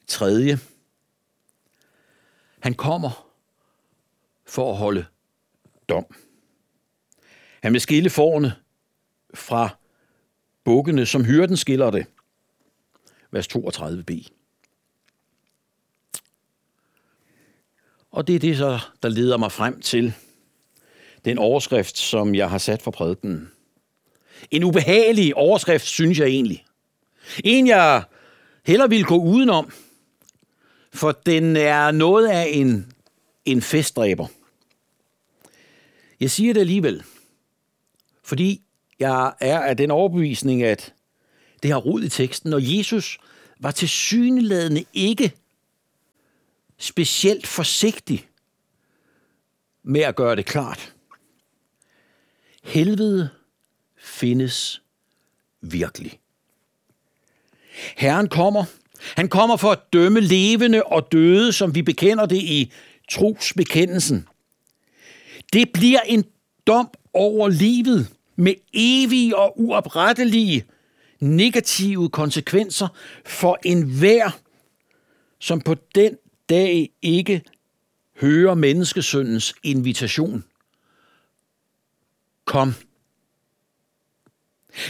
tredje. 0.07 0.59
Han 2.59 2.73
kommer 2.73 3.33
for 4.45 4.71
at 4.71 4.77
holde 4.77 5.05
dom. 5.89 6.05
Han 7.63 7.73
vil 7.73 7.81
skille 7.81 8.09
forne 8.09 8.55
fra 9.33 9.69
bukkene, 10.63 11.05
som 11.05 11.25
hyrden 11.25 11.57
skiller 11.57 11.91
det. 11.91 12.05
Vers 13.31 13.47
32b. 13.55 14.29
Og 18.11 18.27
det 18.27 18.35
er 18.35 18.39
det 18.39 18.57
så, 18.57 18.79
der 19.03 19.09
leder 19.09 19.37
mig 19.37 19.51
frem 19.51 19.81
til 19.81 20.13
den 21.27 21.37
overskrift, 21.37 21.97
som 21.97 22.35
jeg 22.35 22.49
har 22.49 22.57
sat 22.57 22.81
for 22.81 22.91
prædiken. 22.91 23.51
En 24.51 24.63
ubehagelig 24.63 25.35
overskrift, 25.35 25.85
synes 25.85 26.19
jeg 26.19 26.27
egentlig. 26.27 26.65
En, 27.43 27.67
jeg 27.67 28.03
heller 28.65 28.87
vil 28.87 29.05
gå 29.05 29.17
udenom, 29.17 29.71
for 30.93 31.11
den 31.11 31.55
er 31.55 31.91
noget 31.91 32.27
af 32.27 32.49
en, 32.51 32.91
en 33.45 33.61
festdræber. 33.61 34.27
Jeg 36.19 36.31
siger 36.31 36.53
det 36.53 36.61
alligevel, 36.61 37.03
fordi 38.23 38.61
jeg 38.99 39.33
er 39.39 39.59
af 39.59 39.77
den 39.77 39.91
overbevisning, 39.91 40.63
at 40.63 40.93
det 41.63 41.71
har 41.71 41.77
rod 41.77 42.03
i 42.03 42.09
teksten, 42.09 42.53
og 42.53 42.77
Jesus 42.77 43.19
var 43.59 43.71
til 43.71 43.89
syneladende 43.89 44.85
ikke 44.93 45.31
specielt 46.77 47.47
forsigtig 47.47 48.27
med 49.83 50.01
at 50.01 50.15
gøre 50.15 50.35
det 50.35 50.45
klart. 50.45 50.93
Helvede 52.67 53.29
findes 53.97 54.81
virkelig. 55.61 56.19
Herren 57.95 58.27
kommer. 58.27 58.65
Han 59.15 59.29
kommer 59.29 59.57
for 59.57 59.71
at 59.71 59.79
dømme 59.93 60.19
levende 60.19 60.83
og 60.83 61.11
døde, 61.11 61.53
som 61.53 61.75
vi 61.75 61.81
bekender 61.81 62.25
det 62.25 62.37
i 62.37 62.71
trosbekendelsen. 63.11 64.27
Det 65.53 65.69
bliver 65.73 65.99
en 65.99 66.23
dom 66.67 66.89
over 67.13 67.49
livet 67.49 68.07
med 68.35 68.53
evige 68.73 69.37
og 69.37 69.61
uoprettelige 69.61 70.65
negative 71.19 72.09
konsekvenser 72.09 72.87
for 73.25 73.59
enhver, 73.63 74.39
som 75.39 75.61
på 75.61 75.75
den 75.95 76.17
dag 76.49 76.89
ikke 77.01 77.41
hører 78.19 78.55
menneskesyndens 78.55 79.55
invitation. 79.63 80.43
Kom. 82.47 82.73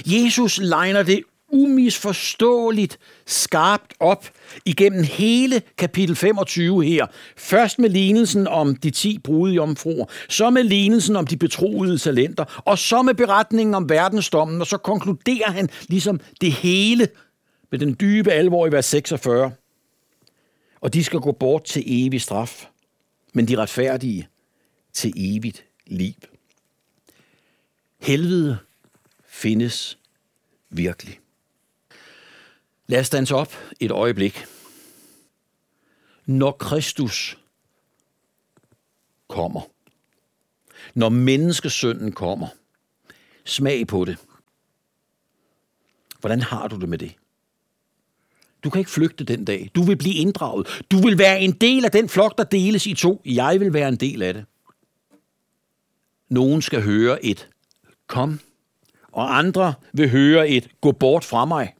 Jesus 0.05 0.59
legner 0.61 1.03
det 1.03 1.23
umisforståeligt 1.51 2.99
skarpt 3.25 3.93
op 3.99 4.29
igennem 4.65 5.03
hele 5.03 5.61
kapitel 5.77 6.15
25 6.15 6.83
her. 6.83 7.07
Først 7.37 7.79
med 7.79 7.89
lignelsen 7.89 8.47
om 8.47 8.75
de 8.75 8.89
ti 8.89 9.19
brudjomfruer, 9.19 10.05
så 10.29 10.49
med 10.49 10.63
lignelsen 10.63 11.15
om 11.15 11.27
de 11.27 11.37
betroede 11.37 11.97
talenter, 11.97 12.61
og 12.65 12.77
så 12.77 13.01
med 13.01 13.13
beretningen 13.13 13.75
om 13.75 13.89
verdensdommen, 13.89 14.61
og 14.61 14.67
så 14.67 14.77
konkluderer 14.77 15.51
han 15.51 15.69
ligesom 15.87 16.19
det 16.41 16.51
hele 16.51 17.07
med 17.71 17.79
den 17.79 17.95
dybe 17.99 18.31
alvor 18.31 18.67
i 18.67 18.71
vers 18.71 18.85
46. 18.85 19.51
Og 20.81 20.93
de 20.93 21.03
skal 21.03 21.19
gå 21.19 21.31
bort 21.31 21.63
til 21.63 21.83
evig 21.85 22.21
straf, 22.21 22.67
men 23.33 23.47
de 23.47 23.57
retfærdige 23.57 24.27
til 24.93 25.13
evigt 25.15 25.65
liv. 25.87 26.36
Helvede 27.99 28.57
findes 29.25 29.97
virkelig. 30.69 31.19
Lad 32.87 32.99
os 32.99 33.09
danse 33.09 33.35
op 33.35 33.53
et 33.79 33.91
øjeblik. 33.91 34.45
Når 36.25 36.51
Kristus 36.51 37.37
kommer, 39.27 39.61
når 40.93 41.09
menneskesønnen 41.09 42.11
kommer, 42.11 42.47
smag 43.45 43.87
på 43.87 44.05
det. 44.05 44.17
Hvordan 46.19 46.41
har 46.41 46.67
du 46.67 46.79
det 46.79 46.89
med 46.89 46.97
det? 46.97 47.15
Du 48.63 48.69
kan 48.69 48.79
ikke 48.79 48.91
flygte 48.91 49.23
den 49.23 49.45
dag. 49.45 49.71
Du 49.75 49.83
vil 49.83 49.95
blive 49.95 50.15
inddraget. 50.15 50.83
Du 50.91 50.97
vil 50.97 51.17
være 51.17 51.41
en 51.41 51.51
del 51.51 51.85
af 51.85 51.91
den 51.91 52.09
flok, 52.09 52.37
der 52.37 52.43
deles 52.43 52.87
i 52.87 52.93
to. 52.93 53.21
Jeg 53.25 53.59
vil 53.59 53.73
være 53.73 53.87
en 53.87 53.95
del 53.95 54.21
af 54.21 54.33
det. 54.33 54.45
Nogen 56.29 56.61
skal 56.61 56.81
høre 56.81 57.25
et 57.25 57.49
kom, 58.07 58.39
og 59.11 59.37
andre 59.37 59.73
vil 59.93 60.09
høre 60.09 60.49
et 60.49 60.69
gå 60.81 60.91
bort 60.91 61.25
fra 61.25 61.45
mig. 61.45 61.75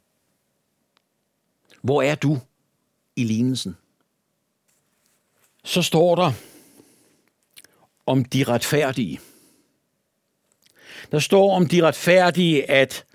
Hvor 1.81 2.01
er 2.01 2.15
du 2.15 2.39
i 3.15 3.23
lignelsen? 3.23 3.77
Så 5.63 5.81
står 5.81 6.15
der 6.15 6.31
om 8.05 8.25
de 8.25 8.43
retfærdige. 8.43 9.19
Der 11.11 11.19
står 11.19 11.55
om 11.55 11.67
de 11.67 11.83
retfærdige, 11.83 12.71
at, 12.71 13.05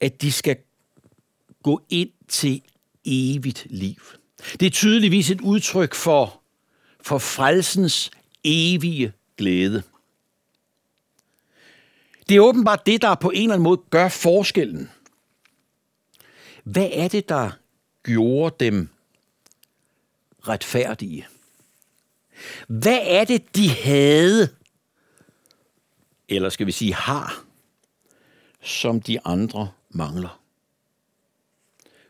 at 0.00 0.22
de 0.22 0.32
skal 0.32 0.56
gå 1.62 1.82
ind 1.90 2.10
til 2.28 2.62
evigt 3.04 3.66
liv. 3.70 4.02
Det 4.60 4.66
er 4.66 4.70
tydeligvis 4.70 5.30
et 5.30 5.40
udtryk 5.40 5.94
for, 5.94 6.42
for 7.00 7.18
frelsens 7.18 8.10
evige 8.44 9.12
glæde. 9.36 9.82
Det 12.28 12.36
er 12.36 12.40
åbenbart 12.40 12.86
det, 12.86 13.02
der 13.02 13.14
på 13.14 13.30
en 13.30 13.42
eller 13.42 13.54
anden 13.54 13.64
måde 13.64 13.80
gør 13.90 14.08
forskellen. 14.08 14.90
Hvad 16.64 16.88
er 16.92 17.08
det, 17.08 17.28
der 17.28 17.50
gjorde 18.02 18.64
dem 18.64 18.88
retfærdige? 20.48 21.26
Hvad 22.68 22.98
er 23.02 23.24
det, 23.24 23.56
de 23.56 23.68
havde, 23.68 24.48
eller 26.28 26.48
skal 26.48 26.66
vi 26.66 26.72
sige 26.72 26.94
har, 26.94 27.44
som 28.62 29.00
de 29.00 29.26
andre 29.26 29.70
mangler? 29.90 30.42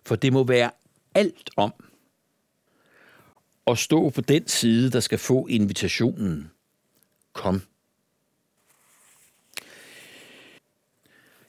For 0.06 0.16
det 0.16 0.32
må 0.32 0.44
være 0.44 0.70
alt 1.14 1.50
om 1.56 1.72
at 3.66 3.78
stå 3.78 4.10
på 4.10 4.20
den 4.20 4.48
side, 4.48 4.90
der 4.90 5.00
skal 5.00 5.18
få 5.18 5.46
invitationen. 5.46 6.50
Kom. 7.32 7.62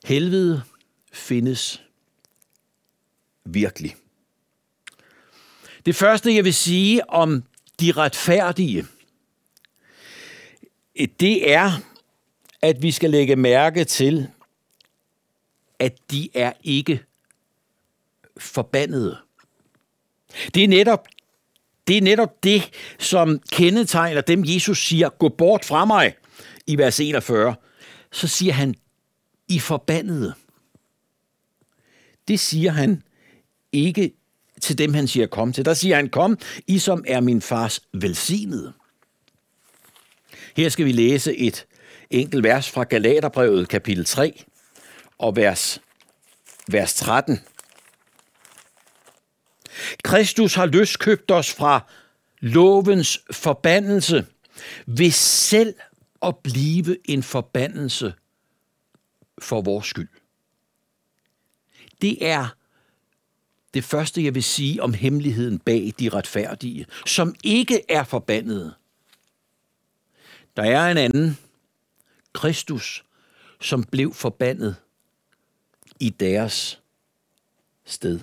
Helvede 0.03 0.63
findes 1.11 1.83
virkelig. 3.45 3.95
Det 5.85 5.95
første, 5.95 6.35
jeg 6.35 6.43
vil 6.43 6.53
sige 6.53 7.09
om 7.09 7.43
de 7.79 7.91
retfærdige, 7.91 8.85
det 11.19 11.53
er, 11.53 11.71
at 12.61 12.81
vi 12.81 12.91
skal 12.91 13.09
lægge 13.09 13.35
mærke 13.35 13.83
til, 13.83 14.27
at 15.79 16.11
de 16.11 16.29
er 16.33 16.53
ikke 16.63 17.03
forbandede. 18.37 19.17
Det 20.53 20.63
er 20.63 20.67
netop 20.67 21.07
det, 21.87 21.97
er 21.97 22.01
netop 22.01 22.43
det 22.43 22.69
som 22.99 23.39
kendetegner 23.51 24.21
dem, 24.21 24.43
Jesus 24.45 24.87
siger, 24.87 25.09
gå 25.09 25.29
bort 25.29 25.65
fra 25.65 25.85
mig, 25.85 26.15
i 26.67 26.77
vers 26.77 26.99
41. 26.99 27.55
Så 28.11 28.27
siger 28.27 28.53
han, 28.53 28.75
i 29.47 29.59
forbandede. 29.59 30.33
Det 32.27 32.39
siger 32.39 32.71
han 32.71 33.03
ikke 33.71 34.13
til 34.61 34.77
dem, 34.77 34.93
han 34.93 35.07
siger 35.07 35.27
kom 35.27 35.53
til. 35.53 35.65
Der 35.65 35.73
siger 35.73 35.95
han, 35.95 36.09
kom, 36.09 36.37
I 36.67 36.79
som 36.79 37.03
er 37.07 37.19
min 37.19 37.41
fars 37.41 37.81
velsignede. 37.93 38.73
Her 40.55 40.69
skal 40.69 40.85
vi 40.85 40.91
læse 40.91 41.37
et 41.37 41.65
enkelt 42.09 42.43
vers 42.43 42.69
fra 42.69 42.83
Galaterbrevet 42.83 43.69
kapitel 43.69 44.05
3 44.05 44.43
og 45.17 45.35
vers, 45.35 45.81
vers 46.67 46.95
13. 46.95 47.39
Kristus 50.03 50.55
har 50.55 50.65
løskøbt 50.65 51.31
os 51.31 51.53
fra 51.53 51.91
lovens 52.39 53.19
forbandelse 53.31 54.25
ved 54.85 55.11
selv 55.11 55.75
at 56.21 56.37
blive 56.37 56.97
en 57.09 57.23
forbandelse 57.23 58.13
for 59.41 59.61
vores 59.61 59.87
skyld. 59.87 60.09
Det 62.01 62.27
er 62.27 62.55
det 63.73 63.83
første, 63.83 64.23
jeg 64.23 64.35
vil 64.35 64.43
sige 64.43 64.83
om 64.83 64.93
hemmeligheden 64.93 65.59
bag 65.59 65.93
de 65.99 66.09
retfærdige, 66.09 66.85
som 67.05 67.35
ikke 67.43 67.81
er 67.89 68.03
forbandede. 68.03 68.73
Der 70.55 70.63
er 70.63 70.91
en 70.91 70.97
anden, 70.97 71.37
Kristus, 72.33 73.05
som 73.61 73.83
blev 73.83 74.13
forbandet 74.13 74.75
i 75.99 76.09
deres 76.09 76.81
sted. 77.85 78.19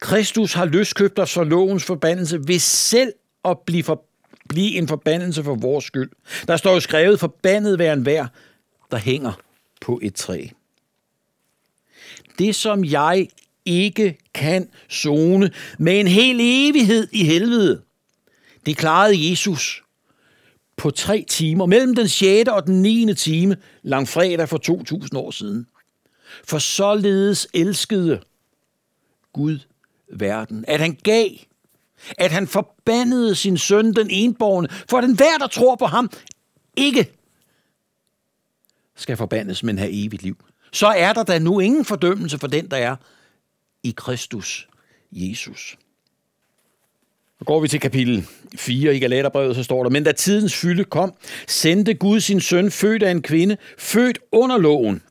Kristus 0.00 0.52
har 0.52 0.64
løskøbt 0.64 1.18
os 1.18 1.34
for 1.34 1.44
lovens 1.44 1.84
forbandelse 1.84 2.38
ved 2.48 2.58
selv 2.58 3.12
at 3.44 3.58
blive, 3.66 3.82
for, 3.82 4.04
blive 4.48 4.74
en 4.76 4.88
forbandelse 4.88 5.44
for 5.44 5.54
vores 5.54 5.84
skyld. 5.84 6.10
Der 6.46 6.56
står 6.56 6.72
jo 6.72 6.80
skrevet, 6.80 7.20
forbandet 7.20 7.78
være 7.78 7.92
en 7.92 8.06
vær, 8.06 8.26
der 8.90 8.98
hænger 8.98 9.32
på 9.80 10.00
et 10.02 10.14
træ. 10.14 10.46
Det, 12.38 12.54
som 12.54 12.84
jeg 12.84 13.28
ikke 13.64 14.18
kan 14.34 14.68
zone 14.90 15.50
med 15.78 16.00
en 16.00 16.08
hel 16.08 16.36
evighed 16.40 17.08
i 17.12 17.24
helvede, 17.24 17.82
det 18.66 18.76
klarede 18.76 19.30
Jesus 19.30 19.82
på 20.76 20.90
tre 20.90 21.24
timer, 21.28 21.66
mellem 21.66 21.94
den 21.94 22.08
6. 22.08 22.48
og 22.50 22.66
den 22.66 22.82
9. 22.82 23.14
time, 23.14 23.56
langfredag 23.82 24.48
for 24.48 24.56
2000 24.56 25.18
år 25.18 25.30
siden. 25.30 25.66
For 26.44 26.58
således 26.58 27.48
elskede 27.54 28.20
Gud 29.32 29.58
verden, 30.12 30.64
at 30.68 30.80
han 30.80 30.98
gav, 31.02 31.28
at 32.18 32.30
han 32.30 32.46
forbandede 32.46 33.34
sin 33.34 33.58
søn, 33.58 33.92
den 33.94 34.10
enborgne, 34.10 34.68
for 34.90 35.00
den 35.00 35.16
hver, 35.16 35.38
der 35.38 35.46
tror 35.46 35.76
på 35.76 35.86
ham, 35.86 36.10
ikke 36.76 37.12
skal 39.00 39.16
forbandes, 39.16 39.62
men 39.62 39.78
have 39.78 40.06
evigt 40.06 40.22
liv. 40.22 40.44
Så 40.72 40.86
er 40.86 41.12
der 41.12 41.22
da 41.22 41.38
nu 41.38 41.60
ingen 41.60 41.84
fordømmelse 41.84 42.38
for 42.38 42.46
den, 42.46 42.70
der 42.70 42.76
er 42.76 42.96
i 43.82 43.94
Kristus 43.96 44.68
Jesus. 45.12 45.78
Så 47.38 47.44
går 47.44 47.60
vi 47.60 47.68
til 47.68 47.80
kapitel 47.80 48.26
4 48.56 48.96
i 48.96 48.98
Galaterbrevet, 48.98 49.56
så 49.56 49.62
står 49.62 49.82
der, 49.82 49.90
Men 49.90 50.04
da 50.04 50.12
tidens 50.12 50.56
fylde 50.56 50.84
kom, 50.84 51.14
sendte 51.48 51.94
Gud 51.94 52.20
sin 52.20 52.40
søn, 52.40 52.70
født 52.70 53.02
af 53.02 53.10
en 53.10 53.22
kvinde, 53.22 53.56
født 53.78 54.18
under 54.32 54.58
loven, 54.58 55.02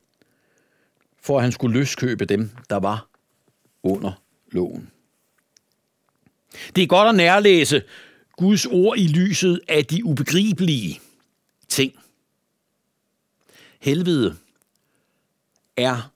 for 1.22 1.36
at 1.36 1.42
han 1.42 1.52
skulle 1.52 1.78
løskøbe 1.78 2.24
dem, 2.24 2.50
der 2.70 2.76
var 2.76 3.08
under 3.82 4.12
loven. 4.52 4.90
Det 6.76 6.82
er 6.82 6.86
godt 6.86 7.08
at 7.08 7.14
nærlæse 7.14 7.82
Guds 8.36 8.66
ord 8.66 8.98
i 8.98 9.06
lyset 9.06 9.60
af 9.68 9.84
de 9.84 10.04
ubegribelige 10.04 11.00
ting. 11.68 11.92
Helvede 13.80 14.36
er 15.76 16.12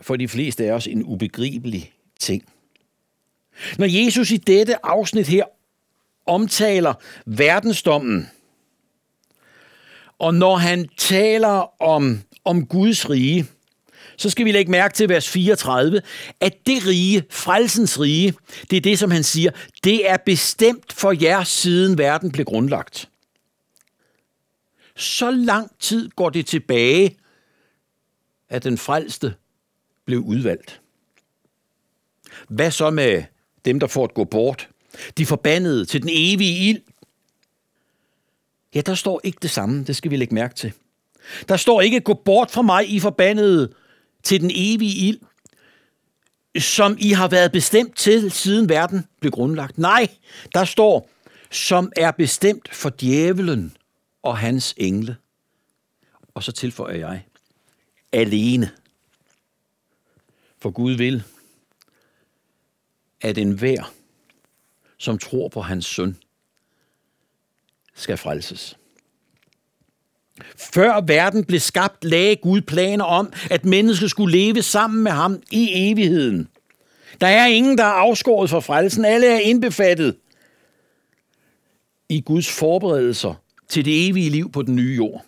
for 0.00 0.16
de 0.16 0.28
fleste 0.28 0.64
af 0.64 0.72
os 0.72 0.86
en 0.86 1.02
ubegribelig 1.04 1.92
ting. 2.20 2.44
Når 3.78 3.86
Jesus 3.86 4.30
i 4.30 4.36
dette 4.36 4.86
afsnit 4.86 5.26
her 5.26 5.44
omtaler 6.26 6.94
verdensdommen, 7.26 8.30
og 10.18 10.34
når 10.34 10.56
han 10.56 10.88
taler 10.96 11.82
om, 11.82 12.20
om 12.44 12.66
Guds 12.66 13.10
rige, 13.10 13.46
så 14.16 14.30
skal 14.30 14.44
vi 14.44 14.52
lægge 14.52 14.70
mærke 14.70 14.94
til 14.94 15.08
vers 15.08 15.28
34, 15.28 16.02
at 16.40 16.66
det 16.66 16.86
rige, 16.86 17.24
frelsens 17.30 18.00
rige, 18.00 18.34
det 18.70 18.76
er 18.76 18.80
det, 18.80 18.98
som 18.98 19.10
han 19.10 19.22
siger, 19.22 19.50
det 19.84 20.10
er 20.10 20.16
bestemt 20.16 20.92
for 20.92 21.22
jer, 21.22 21.44
siden 21.44 21.98
verden 21.98 22.32
blev 22.32 22.44
grundlagt. 22.44 23.08
Så 24.96 25.30
lang 25.30 25.78
tid 25.78 26.08
går 26.08 26.30
det 26.30 26.46
tilbage, 26.46 27.16
at 28.48 28.64
den 28.64 28.78
frelste 28.78 29.34
blev 30.04 30.20
udvalgt. 30.20 30.80
Hvad 32.48 32.70
så 32.70 32.90
med 32.90 33.24
dem, 33.64 33.80
der 33.80 33.86
får 33.86 34.04
at 34.04 34.14
gå 34.14 34.24
bort? 34.24 34.68
De 35.18 35.26
forbandede 35.26 35.84
til 35.84 36.02
den 36.02 36.10
evige 36.12 36.68
ild? 36.68 36.80
Ja, 38.74 38.80
der 38.80 38.94
står 38.94 39.20
ikke 39.24 39.38
det 39.42 39.50
samme, 39.50 39.84
det 39.84 39.96
skal 39.96 40.10
vi 40.10 40.16
lægge 40.16 40.34
mærke 40.34 40.54
til. 40.54 40.72
Der 41.48 41.56
står 41.56 41.80
ikke, 41.80 42.00
gå 42.00 42.14
bort 42.14 42.50
fra 42.50 42.62
mig, 42.62 42.90
I 42.90 43.00
forbandede, 43.00 43.72
til 44.22 44.40
den 44.40 44.50
evige 44.54 45.08
ild, 45.08 45.20
som 46.60 46.96
I 47.00 47.10
har 47.10 47.28
været 47.28 47.52
bestemt 47.52 47.96
til, 47.96 48.30
siden 48.30 48.68
verden 48.68 49.06
blev 49.20 49.32
grundlagt. 49.32 49.78
Nej, 49.78 50.08
der 50.54 50.64
står, 50.64 51.10
som 51.50 51.92
er 51.96 52.10
bestemt 52.10 52.74
for 52.74 52.92
djævelen 53.00 53.76
og 54.24 54.38
hans 54.38 54.74
engle. 54.76 55.16
Og 56.34 56.42
så 56.42 56.52
tilføjer 56.52 56.96
jeg, 56.96 57.24
alene. 58.12 58.70
For 60.58 60.70
Gud 60.70 60.92
vil, 60.92 61.22
at 63.20 63.38
enhver, 63.38 63.92
som 64.98 65.18
tror 65.18 65.48
på 65.48 65.60
hans 65.60 65.86
søn, 65.86 66.16
skal 67.94 68.16
frelses. 68.16 68.78
Før 70.56 71.00
verden 71.00 71.44
blev 71.44 71.60
skabt, 71.60 72.04
lagde 72.04 72.36
Gud 72.36 72.60
planer 72.60 73.04
om, 73.04 73.32
at 73.50 73.64
mennesket 73.64 74.10
skulle 74.10 74.38
leve 74.38 74.62
sammen 74.62 75.02
med 75.02 75.12
ham 75.12 75.42
i 75.50 75.90
evigheden. 75.90 76.48
Der 77.20 77.26
er 77.26 77.46
ingen, 77.46 77.78
der 77.78 77.84
er 77.84 77.88
afskåret 77.88 78.50
fra 78.50 78.60
frelsen. 78.60 79.04
Alle 79.04 79.26
er 79.26 79.38
indbefattet 79.38 80.16
i 82.08 82.20
Guds 82.20 82.50
forberedelser 82.50 83.43
til 83.68 83.84
det 83.84 84.08
evige 84.08 84.30
liv 84.30 84.52
på 84.52 84.62
den 84.62 84.76
nye 84.76 84.94
jord. 84.96 85.24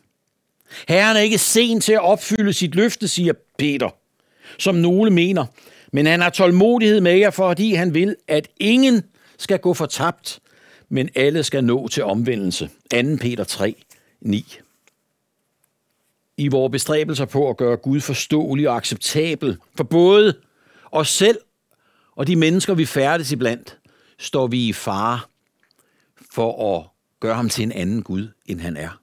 Herren 0.88 1.16
er 1.16 1.20
ikke 1.20 1.38
sen 1.38 1.80
til 1.80 1.92
at 1.92 2.04
opfylde 2.04 2.52
sit 2.52 2.74
løfte, 2.74 3.08
siger 3.08 3.32
Peter, 3.58 3.90
som 4.58 4.74
nogle 4.74 5.10
mener, 5.10 5.46
men 5.92 6.06
han 6.06 6.20
har 6.20 6.30
tålmodighed 6.30 7.00
med 7.00 7.12
jer, 7.12 7.30
fordi 7.30 7.74
han 7.74 7.94
vil, 7.94 8.16
at 8.28 8.48
ingen 8.60 9.02
skal 9.38 9.58
gå 9.58 9.74
fortabt, 9.74 10.40
men 10.88 11.08
alle 11.14 11.42
skal 11.42 11.64
nå 11.64 11.88
til 11.88 12.04
omvendelse. 12.04 12.70
2. 12.90 13.16
Peter 13.20 13.44
3, 13.44 13.74
9 14.20 14.58
i 16.36 16.48
vores 16.48 16.70
bestræbelser 16.70 17.24
på 17.24 17.50
at 17.50 17.56
gøre 17.56 17.76
Gud 17.76 18.00
forståelig 18.00 18.68
og 18.68 18.76
acceptabel 18.76 19.56
for 19.76 19.84
både 19.84 20.34
os 20.92 21.08
selv 21.08 21.38
og 22.12 22.26
de 22.26 22.36
mennesker, 22.36 22.74
vi 22.74 22.86
færdes 22.86 23.32
iblandt, 23.32 23.78
står 24.18 24.46
vi 24.46 24.68
i 24.68 24.72
fare 24.72 25.20
for 26.30 26.76
at 26.76 26.86
gøre 27.26 27.36
ham 27.36 27.48
til 27.48 27.62
en 27.62 27.72
anden 27.72 28.02
Gud, 28.02 28.28
end 28.46 28.60
han 28.60 28.76
er. 28.76 29.00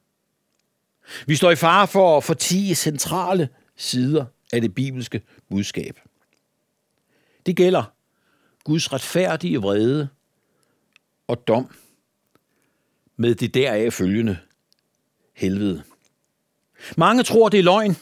Vi 1.28 1.36
står 1.36 1.52
i 1.52 1.56
fare 1.56 1.88
for 1.88 2.18
at 2.18 2.24
fortige 2.24 2.76
centrale 2.76 3.50
sider 3.76 4.26
af 4.54 4.62
det 4.62 4.76
bibelske 4.76 5.22
budskab. 5.50 6.00
Det 7.46 7.56
gælder 7.56 7.84
Guds 8.64 8.94
retfærdige 8.94 9.58
vrede 9.58 10.08
og 11.28 11.48
dom 11.48 11.76
med 13.18 13.36
det 13.36 13.54
deraf 13.54 13.94
følgende 13.94 14.38
helvede. 15.36 15.84
Mange 16.98 17.24
tror, 17.24 17.50
det 17.50 17.60
er 17.60 17.64
løgn. 17.64 17.96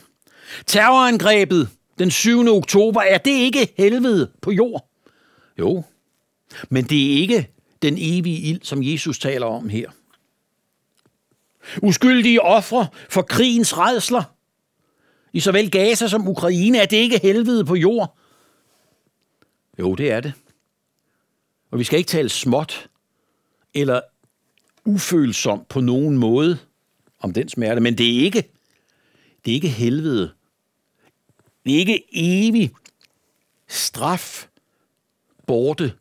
Terrorangrebet 0.65 1.69
den 1.99 2.11
7. 2.11 2.47
oktober, 2.47 3.01
er 3.01 3.17
det 3.17 3.31
ikke 3.31 3.73
helvede 3.77 4.31
på 4.41 4.51
jord? 4.51 4.89
Jo, 5.59 5.83
men 6.69 6.85
det 6.85 7.13
er 7.13 7.21
ikke 7.21 7.49
den 7.81 7.95
evige 7.97 8.39
ild, 8.39 8.61
som 8.63 8.83
Jesus 8.83 9.19
taler 9.19 9.45
om 9.45 9.69
her. 9.69 9.91
Uskyldige 11.81 12.41
ofre 12.41 12.87
for 13.09 13.21
krigens 13.21 13.77
redsler 13.77 14.23
i 15.33 15.39
såvel 15.39 15.71
Gaza 15.71 16.07
som 16.07 16.27
Ukraine, 16.27 16.77
er 16.77 16.85
det 16.85 16.97
ikke 16.97 17.19
helvede 17.21 17.65
på 17.65 17.75
jord? 17.75 18.17
Jo, 19.79 19.95
det 19.95 20.11
er 20.11 20.19
det. 20.19 20.33
Og 21.71 21.79
vi 21.79 21.83
skal 21.83 21.97
ikke 21.97 22.07
tale 22.07 22.29
småt 22.29 22.89
eller 23.73 24.01
ufølsomt 24.85 25.67
på 25.67 25.81
nogen 25.81 26.17
måde 26.17 26.57
om 27.19 27.33
den 27.33 27.49
smerte, 27.49 27.81
men 27.81 27.97
det 27.97 28.15
er 28.15 28.23
ikke 28.23 28.51
det 29.45 29.51
er 29.51 29.55
ikke 29.55 29.69
helvede. 29.69 30.31
Det 31.65 31.75
er 31.75 31.79
ikke 31.79 32.03
evig 32.11 32.71
straf, 33.67 34.47
borte 35.47 35.93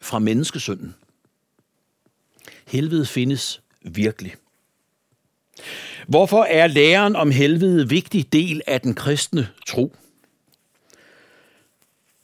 fra 0.00 0.18
menneskesynden. 0.18 0.94
Helvede 2.66 3.06
findes 3.06 3.62
virkelig. 3.80 4.34
Hvorfor 6.08 6.44
er 6.44 6.66
læren 6.66 7.16
om 7.16 7.30
helvede 7.30 7.88
vigtig 7.88 8.32
del 8.32 8.62
af 8.66 8.80
den 8.80 8.94
kristne 8.94 9.48
tro? 9.66 9.96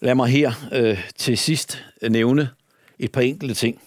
Lad 0.00 0.14
mig 0.14 0.28
her 0.28 0.52
øh, 0.72 1.10
til 1.16 1.38
sidst 1.38 1.84
nævne 2.10 2.50
et 2.98 3.12
par 3.12 3.20
enkelte 3.20 3.54
ting. 3.54 3.80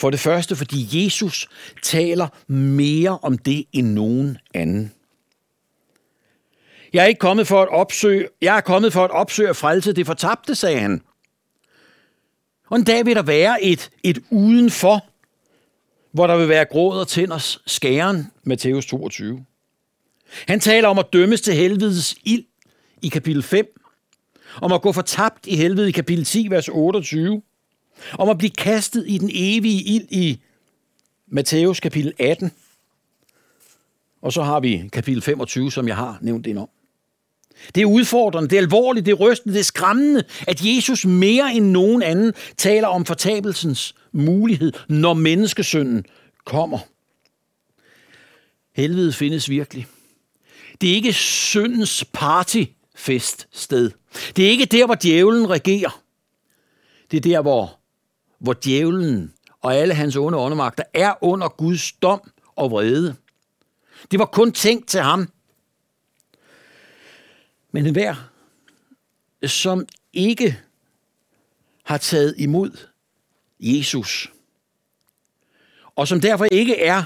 For 0.00 0.10
det 0.10 0.20
første, 0.20 0.56
fordi 0.56 1.04
Jesus 1.04 1.48
taler 1.82 2.28
mere 2.52 3.18
om 3.22 3.38
det 3.38 3.64
end 3.72 3.86
nogen 3.86 4.38
anden. 4.54 4.92
Jeg 6.92 7.02
er 7.02 7.06
ikke 7.06 7.18
kommet 7.18 7.46
for 7.46 7.62
at 7.62 7.68
opsøge, 7.68 8.28
jeg 8.40 8.56
er 8.56 8.60
kommet 8.60 8.92
for 8.92 9.04
at 9.04 9.10
opsøge 9.10 9.54
frelse 9.54 9.92
det 9.92 10.06
fortabte, 10.06 10.54
sagde 10.54 10.80
han. 10.80 11.02
Og 12.70 12.76
en 12.76 12.84
dag 12.84 13.06
vil 13.06 13.16
der 13.16 13.22
være 13.22 13.64
et, 13.64 13.90
et 14.02 14.18
udenfor, 14.30 15.06
hvor 16.12 16.26
der 16.26 16.36
vil 16.36 16.48
være 16.48 16.64
gråd 16.64 17.00
og 17.00 17.08
tænders 17.08 17.62
skæren, 17.66 18.26
Matthæus 18.44 18.86
22. 18.86 19.44
Han 20.46 20.60
taler 20.60 20.88
om 20.88 20.98
at 20.98 21.06
dømmes 21.12 21.40
til 21.40 21.54
helvedes 21.54 22.14
ild 22.24 22.44
i 23.02 23.08
kapitel 23.08 23.42
5, 23.42 23.66
om 24.62 24.72
at 24.72 24.82
gå 24.82 24.92
fortabt 24.92 25.46
i 25.46 25.56
helvede 25.56 25.88
i 25.88 25.92
kapitel 25.92 26.24
10, 26.24 26.50
vers 26.50 26.68
28, 26.68 27.42
om 28.18 28.28
at 28.28 28.38
blive 28.38 28.50
kastet 28.50 29.04
i 29.08 29.18
den 29.18 29.30
evige 29.32 29.82
ild 29.82 30.06
i 30.10 30.40
Matthæus 31.26 31.80
kapitel 31.80 32.12
18, 32.18 32.52
og 34.22 34.32
så 34.32 34.42
har 34.42 34.60
vi 34.60 34.88
kapitel 34.92 35.22
25, 35.22 35.72
som 35.72 35.88
jeg 35.88 35.96
har 35.96 36.18
nævnt 36.20 36.46
ind 36.46 36.58
om. 36.58 36.68
Det 37.74 37.80
er 37.80 37.86
udfordrende, 37.86 38.48
det 38.48 38.56
er 38.56 38.62
alvorligt, 38.62 39.06
det 39.06 39.12
er 39.12 39.16
rystende, 39.16 39.54
det 39.54 39.60
er 39.60 39.64
skræmmende, 39.64 40.24
at 40.48 40.60
Jesus 40.64 41.06
mere 41.06 41.54
end 41.54 41.66
nogen 41.70 42.02
anden 42.02 42.32
taler 42.56 42.88
om 42.88 43.04
fortabelsens 43.04 43.94
mulighed, 44.12 44.72
når 44.88 45.14
menneskesynden 45.14 46.04
kommer. 46.44 46.78
Helvede 48.76 49.12
findes 49.12 49.50
virkelig. 49.50 49.86
Det 50.80 50.90
er 50.90 50.94
ikke 50.94 51.12
syndens 51.12 52.04
partyfeststed. 52.12 53.90
Det 54.36 54.46
er 54.46 54.50
ikke 54.50 54.66
der, 54.66 54.86
hvor 54.86 54.94
djævlen 54.94 55.50
regerer. 55.50 56.02
Det 57.10 57.16
er 57.16 57.20
der, 57.20 57.42
hvor, 57.42 57.78
hvor 58.38 58.52
djævlen 58.52 59.32
og 59.62 59.76
alle 59.76 59.94
hans 59.94 60.16
onde 60.16 60.38
åndemagter 60.38 60.84
er 60.94 61.14
under 61.20 61.48
Guds 61.48 61.92
dom 61.92 62.30
og 62.56 62.70
vrede. 62.70 63.14
Det 64.10 64.18
var 64.18 64.24
kun 64.24 64.52
tænkt 64.52 64.88
til 64.88 65.00
ham. 65.00 65.28
Men 67.72 67.86
enhver, 67.86 68.30
som 69.46 69.86
ikke 70.12 70.60
har 71.84 71.98
taget 71.98 72.34
imod 72.38 72.86
Jesus, 73.60 74.32
og 75.96 76.08
som 76.08 76.20
derfor 76.20 76.44
ikke 76.44 76.80
er 76.80 77.02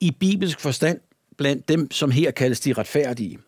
i 0.00 0.10
bibelsk 0.10 0.60
forstand 0.60 1.00
blandt 1.36 1.68
dem, 1.68 1.90
som 1.90 2.10
her 2.10 2.30
kaldes 2.30 2.60
de 2.60 2.72
retfærdige, 2.72 3.38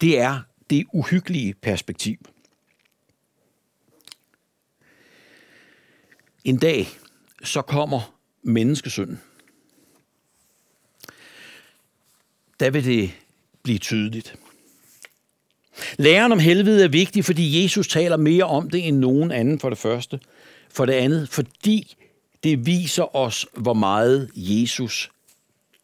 det 0.00 0.18
er 0.18 0.40
det 0.70 0.86
uhyggelige 0.92 1.54
perspektiv. 1.54 2.16
En 6.44 6.58
dag, 6.58 6.88
så 7.42 7.62
kommer 7.62 8.18
menneskesynden. 8.42 9.20
Der 12.60 12.70
vil 12.70 12.84
det 12.84 13.19
blive 13.62 13.78
tydeligt. 13.78 14.36
Læren 15.98 16.32
om 16.32 16.38
helvede 16.38 16.84
er 16.84 16.88
vigtig, 16.88 17.24
fordi 17.24 17.62
Jesus 17.62 17.88
taler 17.88 18.16
mere 18.16 18.44
om 18.44 18.70
det 18.70 18.88
end 18.88 18.98
nogen 18.98 19.30
anden 19.30 19.60
for 19.60 19.68
det 19.68 19.78
første. 19.78 20.20
For 20.70 20.86
det 20.86 20.92
andet, 20.92 21.28
fordi 21.28 21.96
det 22.42 22.66
viser 22.66 23.16
os, 23.16 23.46
hvor 23.52 23.74
meget 23.74 24.30
Jesus 24.34 25.10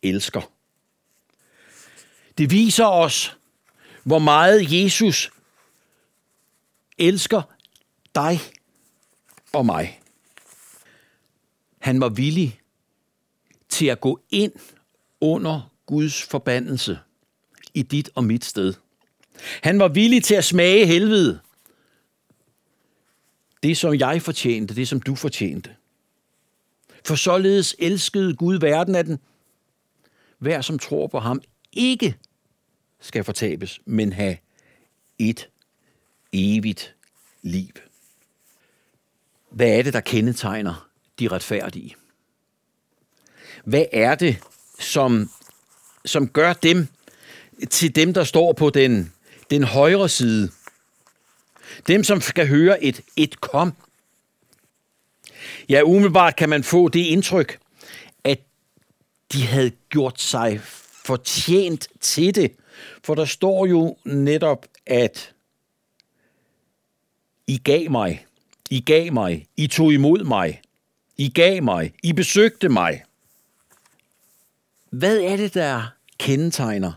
elsker. 0.03 0.53
Det 2.39 2.51
viser 2.51 2.87
os, 2.87 3.37
hvor 4.05 4.19
meget 4.19 4.73
Jesus 4.73 5.31
elsker 6.99 7.43
dig 8.15 8.41
og 9.53 9.67
mig. 9.67 10.01
Han 11.79 12.01
var 12.01 12.09
villig 12.09 12.61
til 13.69 13.87
at 13.87 14.01
gå 14.01 14.21
ind 14.31 14.53
under 15.21 15.71
Guds 15.87 16.23
forbandelse 16.23 16.99
i 17.77 17.83
dit 17.83 18.11
og 18.15 18.25
mit 18.25 18.45
sted. 18.45 18.75
Han 19.63 19.79
var 19.79 19.89
villig 19.89 20.25
til 20.25 20.35
at 20.35 20.45
smage 20.45 20.87
helvede. 20.87 21.41
Det, 23.63 23.77
som 23.77 23.95
jeg 23.95 24.23
fortjente, 24.23 24.75
det, 24.75 24.89
som 24.89 25.01
du 25.01 25.15
fortjente. 25.15 25.77
For 27.05 27.15
således 27.15 27.77
elskede 27.79 28.37
Gud 28.37 28.59
verden, 28.59 28.95
at 28.95 29.07
den 29.07 29.19
hver, 30.39 30.61
som 30.61 30.79
tror 30.79 31.07
på 31.07 31.19
ham, 31.19 31.43
ikke 31.73 32.17
skal 33.01 33.25
fortabes, 33.25 33.81
men 33.85 34.13
have 34.13 34.37
et 35.19 35.49
evigt 36.33 36.95
liv. 37.43 37.73
Hvad 39.51 39.69
er 39.69 39.83
det, 39.83 39.93
der 39.93 40.01
kendetegner 40.01 40.89
de 41.19 41.29
retfærdige? 41.29 41.95
Hvad 43.65 43.85
er 43.93 44.15
det, 44.15 44.37
som, 44.79 45.31
som 46.05 46.29
gør 46.29 46.53
dem 46.53 46.89
til 47.71 47.97
dem, 47.97 48.15
der 48.15 48.25
står 48.25 48.53
på 48.53 48.71
den, 48.71 49.13
den 49.51 49.65
højre 49.65 50.09
side? 50.09 50.51
Dem, 51.87 52.05
som 52.05 52.21
skal 52.21 52.49
høre 52.49 52.85
et, 52.85 53.01
et 53.17 53.41
kom. 53.41 53.73
Ja, 55.69 55.83
umiddelbart 55.83 56.37
kan 56.37 56.49
man 56.49 56.65
få 56.65 56.89
det 56.89 57.01
indtryk, 57.01 57.59
at 58.25 58.41
de 59.33 59.47
havde 59.47 59.71
gjort 59.71 60.21
sig 60.21 60.61
fortjent 61.07 61.89
til 62.01 62.35
det. 62.35 62.53
For 63.05 63.15
der 63.15 63.25
står 63.25 63.67
jo 63.67 63.97
netop, 64.05 64.67
at 64.87 65.33
I 67.47 67.59
gav 67.59 67.91
mig, 67.91 68.27
I 68.71 68.81
gav 68.81 69.13
mig, 69.13 69.47
I 69.57 69.67
tog 69.67 69.93
imod 69.93 70.25
mig, 70.25 70.61
I 71.17 71.29
gav 71.29 71.63
mig, 71.63 71.95
I 72.03 72.13
besøgte 72.13 72.69
mig. 72.69 73.03
Hvad 74.91 75.19
er 75.19 75.37
det, 75.37 75.55
der 75.55 75.83
kendetegner 76.19 76.93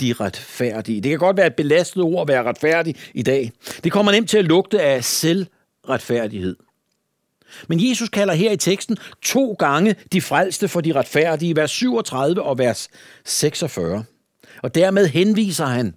de 0.00 0.12
retfærdige? 0.12 1.00
Det 1.00 1.10
kan 1.10 1.18
godt 1.18 1.36
være 1.36 1.46
et 1.46 1.56
belastet 1.56 2.02
ord 2.02 2.22
at 2.22 2.28
være 2.28 2.42
retfærdig 2.42 2.96
i 3.14 3.22
dag. 3.22 3.52
Det 3.84 3.92
kommer 3.92 4.12
nemt 4.12 4.30
til 4.30 4.38
at 4.38 4.44
lugte 4.44 4.82
af 4.82 5.04
selvretfærdighed. 5.04 6.56
Men 7.68 7.88
Jesus 7.88 8.08
kalder 8.08 8.34
her 8.34 8.52
i 8.52 8.56
teksten 8.56 8.96
to 9.22 9.52
gange 9.52 9.96
de 10.12 10.20
frelste 10.20 10.68
for 10.68 10.80
de 10.80 10.92
retfærdige, 10.92 11.56
vers 11.56 11.70
37 11.70 12.42
og 12.42 12.58
vers 12.58 12.88
46. 13.24 14.04
Og 14.62 14.74
dermed 14.74 15.06
henviser 15.06 15.66
han 15.66 15.94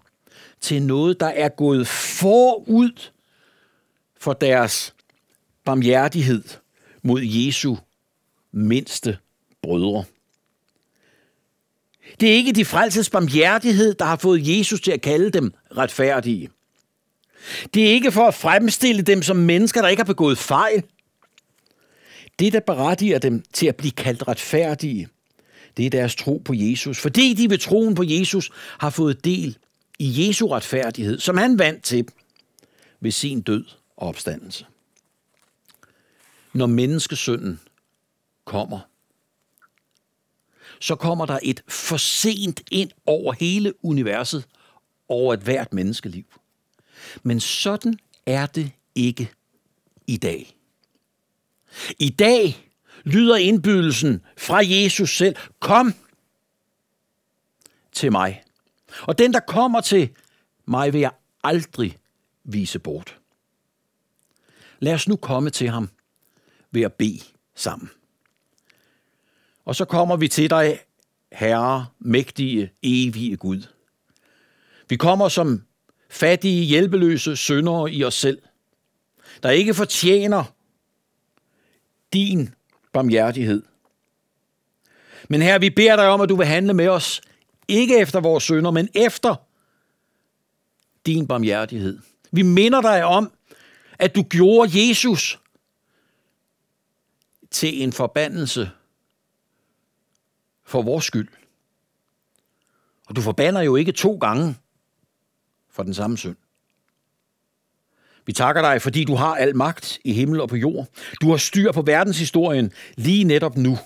til 0.62 0.84
noget, 0.84 1.20
der 1.20 1.28
er 1.28 1.50
gået 1.50 1.88
forud 1.88 3.10
for 4.20 4.34
deres 4.34 4.94
barmhjertighed 5.66 6.44
mod 7.04 7.22
Jesu 7.24 7.76
mindste 8.52 9.18
brødre. 9.62 10.04
Det 12.24 12.32
er 12.32 12.36
ikke 12.36 12.52
de 12.52 12.66
frelses 12.66 13.10
barmhjertighed, 13.10 13.94
der 13.94 14.06
har 14.06 14.16
fået 14.16 14.58
Jesus 14.58 14.82
til 14.82 14.92
at 14.92 15.02
kalde 15.02 15.30
dem 15.30 15.54
retfærdige. 15.78 16.50
Det 17.74 17.84
er 17.84 17.92
ikke 17.92 18.12
for 18.12 18.28
at 18.28 18.34
fremstille 18.34 19.02
dem 19.02 19.22
som 19.22 19.38
mennesker, 19.38 19.82
der 19.82 19.88
ikke 19.88 20.00
har 20.00 20.06
begået 20.06 20.38
fejl. 20.38 20.84
Det, 22.40 22.54
der 22.54 22.60
berettiger 22.60 23.20
dem 23.20 23.44
til 23.54 23.68
at 23.68 23.76
blive 23.76 23.92
kaldt 23.92 24.28
retfærdige, 24.28 25.08
det 25.78 25.86
er 25.86 25.90
deres 25.90 26.16
tro 26.16 26.42
på 26.46 26.54
Jesus. 26.56 27.00
Fordi 27.00 27.34
de 27.34 27.50
ved 27.50 27.58
troen 27.58 27.96
på 27.96 28.04
Jesus 28.06 28.52
har 28.78 28.90
fået 28.90 29.26
del 29.26 29.58
i 30.00 30.28
Jesu 30.28 30.48
retfærdighed, 30.48 31.20
som 31.20 31.38
han 31.38 31.60
vandt 31.60 31.84
til 31.84 32.08
ved 33.00 33.12
sin 33.12 33.42
død 33.42 33.66
og 33.98 34.08
opstandelse. 34.08 34.66
Når 36.54 36.66
menneskesynden 36.66 37.60
kommer, 38.46 38.80
så 40.84 40.96
kommer 40.96 41.26
der 41.26 41.40
et 41.44 41.64
for 41.68 41.98
sent 41.98 42.62
ind 42.72 42.92
over 43.06 43.34
hele 43.34 43.86
universet, 43.86 44.48
over 45.08 45.34
et 45.34 45.40
hvert 45.40 45.74
menneskeliv. 45.74 46.24
Men 47.24 47.40
sådan 47.40 48.00
er 48.26 48.46
det 48.46 48.72
ikke 48.96 49.32
i 50.08 50.18
dag. 50.18 50.58
I 52.00 52.10
dag 52.10 52.70
lyder 53.04 53.36
indbydelsen 53.36 54.22
fra 54.38 54.62
Jesus 54.66 55.18
selv, 55.18 55.36
kom 55.60 55.94
til 57.92 58.12
mig. 58.12 58.44
Og 59.02 59.18
den, 59.18 59.34
der 59.34 59.40
kommer 59.40 59.82
til 59.82 60.10
mig, 60.66 60.94
vil 60.94 61.02
jeg 61.02 61.12
aldrig 61.44 61.98
vise 62.44 62.80
bort. 62.80 63.20
Lad 64.80 64.94
os 64.94 65.08
nu 65.08 65.16
komme 65.16 65.50
til 65.50 65.70
ham 65.70 65.90
ved 66.72 66.82
at 66.82 66.94
bede 66.94 67.22
sammen. 67.56 67.90
Og 69.66 69.76
så 69.76 69.86
kommer 69.86 70.16
vi 70.16 70.28
til 70.28 70.50
dig, 70.50 70.80
Herre, 71.32 71.86
mægtige, 72.00 72.72
evige 72.84 73.38
Gud. 73.38 73.68
Vi 74.90 74.96
kommer 74.96 75.30
som 75.30 75.64
fattige, 76.10 76.66
hjælpeløse 76.66 77.36
syndere 77.36 77.92
i 77.92 78.04
os 78.04 78.14
selv. 78.14 78.42
der 79.44 79.50
ikke 79.50 79.74
fortjener 79.74 80.44
din 82.14 82.54
barmhjertighed. 82.94 83.64
Men 85.30 85.42
her 85.42 85.60
vi 85.60 85.70
beder 85.70 85.96
dig 85.96 86.10
om, 86.10 86.22
at 86.22 86.30
du 86.30 86.36
vil 86.36 86.46
handle 86.46 86.74
med 86.74 86.88
os, 86.88 87.22
ikke 87.68 87.98
efter 87.98 88.20
vores 88.20 88.44
sønder, 88.44 88.72
men 88.72 88.90
efter 88.96 89.36
din 91.06 91.28
barmhjertighed. 91.28 92.00
Vi 92.32 92.42
minder 92.42 92.82
dig 92.82 93.06
om, 93.06 93.32
at 94.00 94.16
du 94.16 94.24
gjorde 94.24 94.88
Jesus 94.88 95.40
til 97.52 97.84
en 97.84 97.94
forbandelse 97.94 98.72
for 100.74 100.82
vores 100.82 101.06
skyld. 101.06 101.28
Og 103.08 103.16
du 103.16 103.22
forbander 103.22 103.62
jo 103.62 103.76
ikke 103.76 103.92
to 103.92 104.18
gange 104.18 104.56
for 105.70 105.84
den 105.84 105.94
samme 105.94 106.18
synd. 106.18 106.36
Vi 108.26 108.34
takker 108.34 108.62
dig, 108.62 108.82
fordi 108.82 109.04
du 109.04 109.16
har 109.16 109.36
al 109.36 109.56
magt 109.56 110.00
i 110.04 110.14
himmel 110.14 110.42
og 110.42 110.50
på 110.50 110.56
jord. 110.56 110.88
Du 111.22 111.30
har 111.30 111.38
styr 111.38 111.72
på 111.72 111.82
verdenshistorien 111.82 112.72
lige 112.96 113.24
netop 113.24 113.58
nu. 113.58 113.78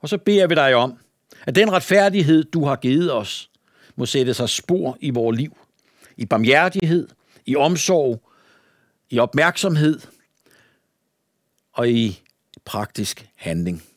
Og 0.00 0.08
så 0.08 0.18
beder 0.18 0.46
vi 0.46 0.54
dig 0.54 0.74
om, 0.74 0.98
at 1.46 1.54
den 1.54 1.72
retfærdighed, 1.72 2.44
du 2.44 2.64
har 2.64 2.76
givet 2.76 3.12
os, 3.12 3.50
må 3.96 4.06
sætte 4.06 4.34
sig 4.34 4.48
spor 4.48 4.96
i 5.00 5.10
vores 5.10 5.36
liv. 5.36 5.56
I 6.16 6.26
barmhjertighed, 6.26 7.08
i 7.46 7.56
omsorg, 7.56 8.30
i 9.10 9.18
opmærksomhed 9.18 10.00
og 11.72 11.90
i 11.90 12.22
praktisk 12.64 13.28
handling. 13.36 13.95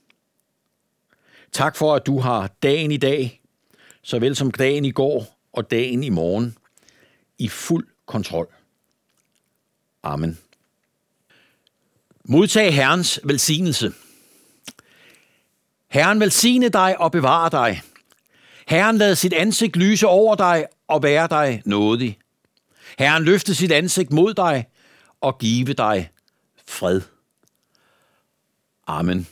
Tak 1.51 1.75
for, 1.75 1.95
at 1.95 2.05
du 2.05 2.19
har 2.19 2.47
dagen 2.63 2.91
i 2.91 2.97
dag, 2.97 3.41
såvel 4.01 4.35
som 4.35 4.51
dagen 4.51 4.85
i 4.85 4.91
går 4.91 5.39
og 5.53 5.71
dagen 5.71 6.03
i 6.03 6.09
morgen, 6.09 6.57
i 7.37 7.47
fuld 7.47 7.87
kontrol. 8.05 8.47
Amen. 10.03 10.37
Modtag 12.25 12.75
Herrens 12.75 13.19
velsignelse. 13.23 13.93
Herren 15.87 16.19
velsigne 16.19 16.69
dig 16.69 16.99
og 16.99 17.11
bevare 17.11 17.49
dig. 17.49 17.81
Herren 18.67 18.97
lad 18.97 19.15
sit 19.15 19.33
ansigt 19.33 19.75
lyse 19.75 20.07
over 20.07 20.35
dig 20.35 20.65
og 20.87 21.03
være 21.03 21.27
dig 21.27 21.61
nådig. 21.65 22.19
Herren 22.99 23.23
løfte 23.23 23.55
sit 23.55 23.71
ansigt 23.71 24.11
mod 24.11 24.33
dig 24.33 24.65
og 25.21 25.39
give 25.39 25.73
dig 25.73 26.09
fred. 26.67 27.01
Amen. 28.87 29.27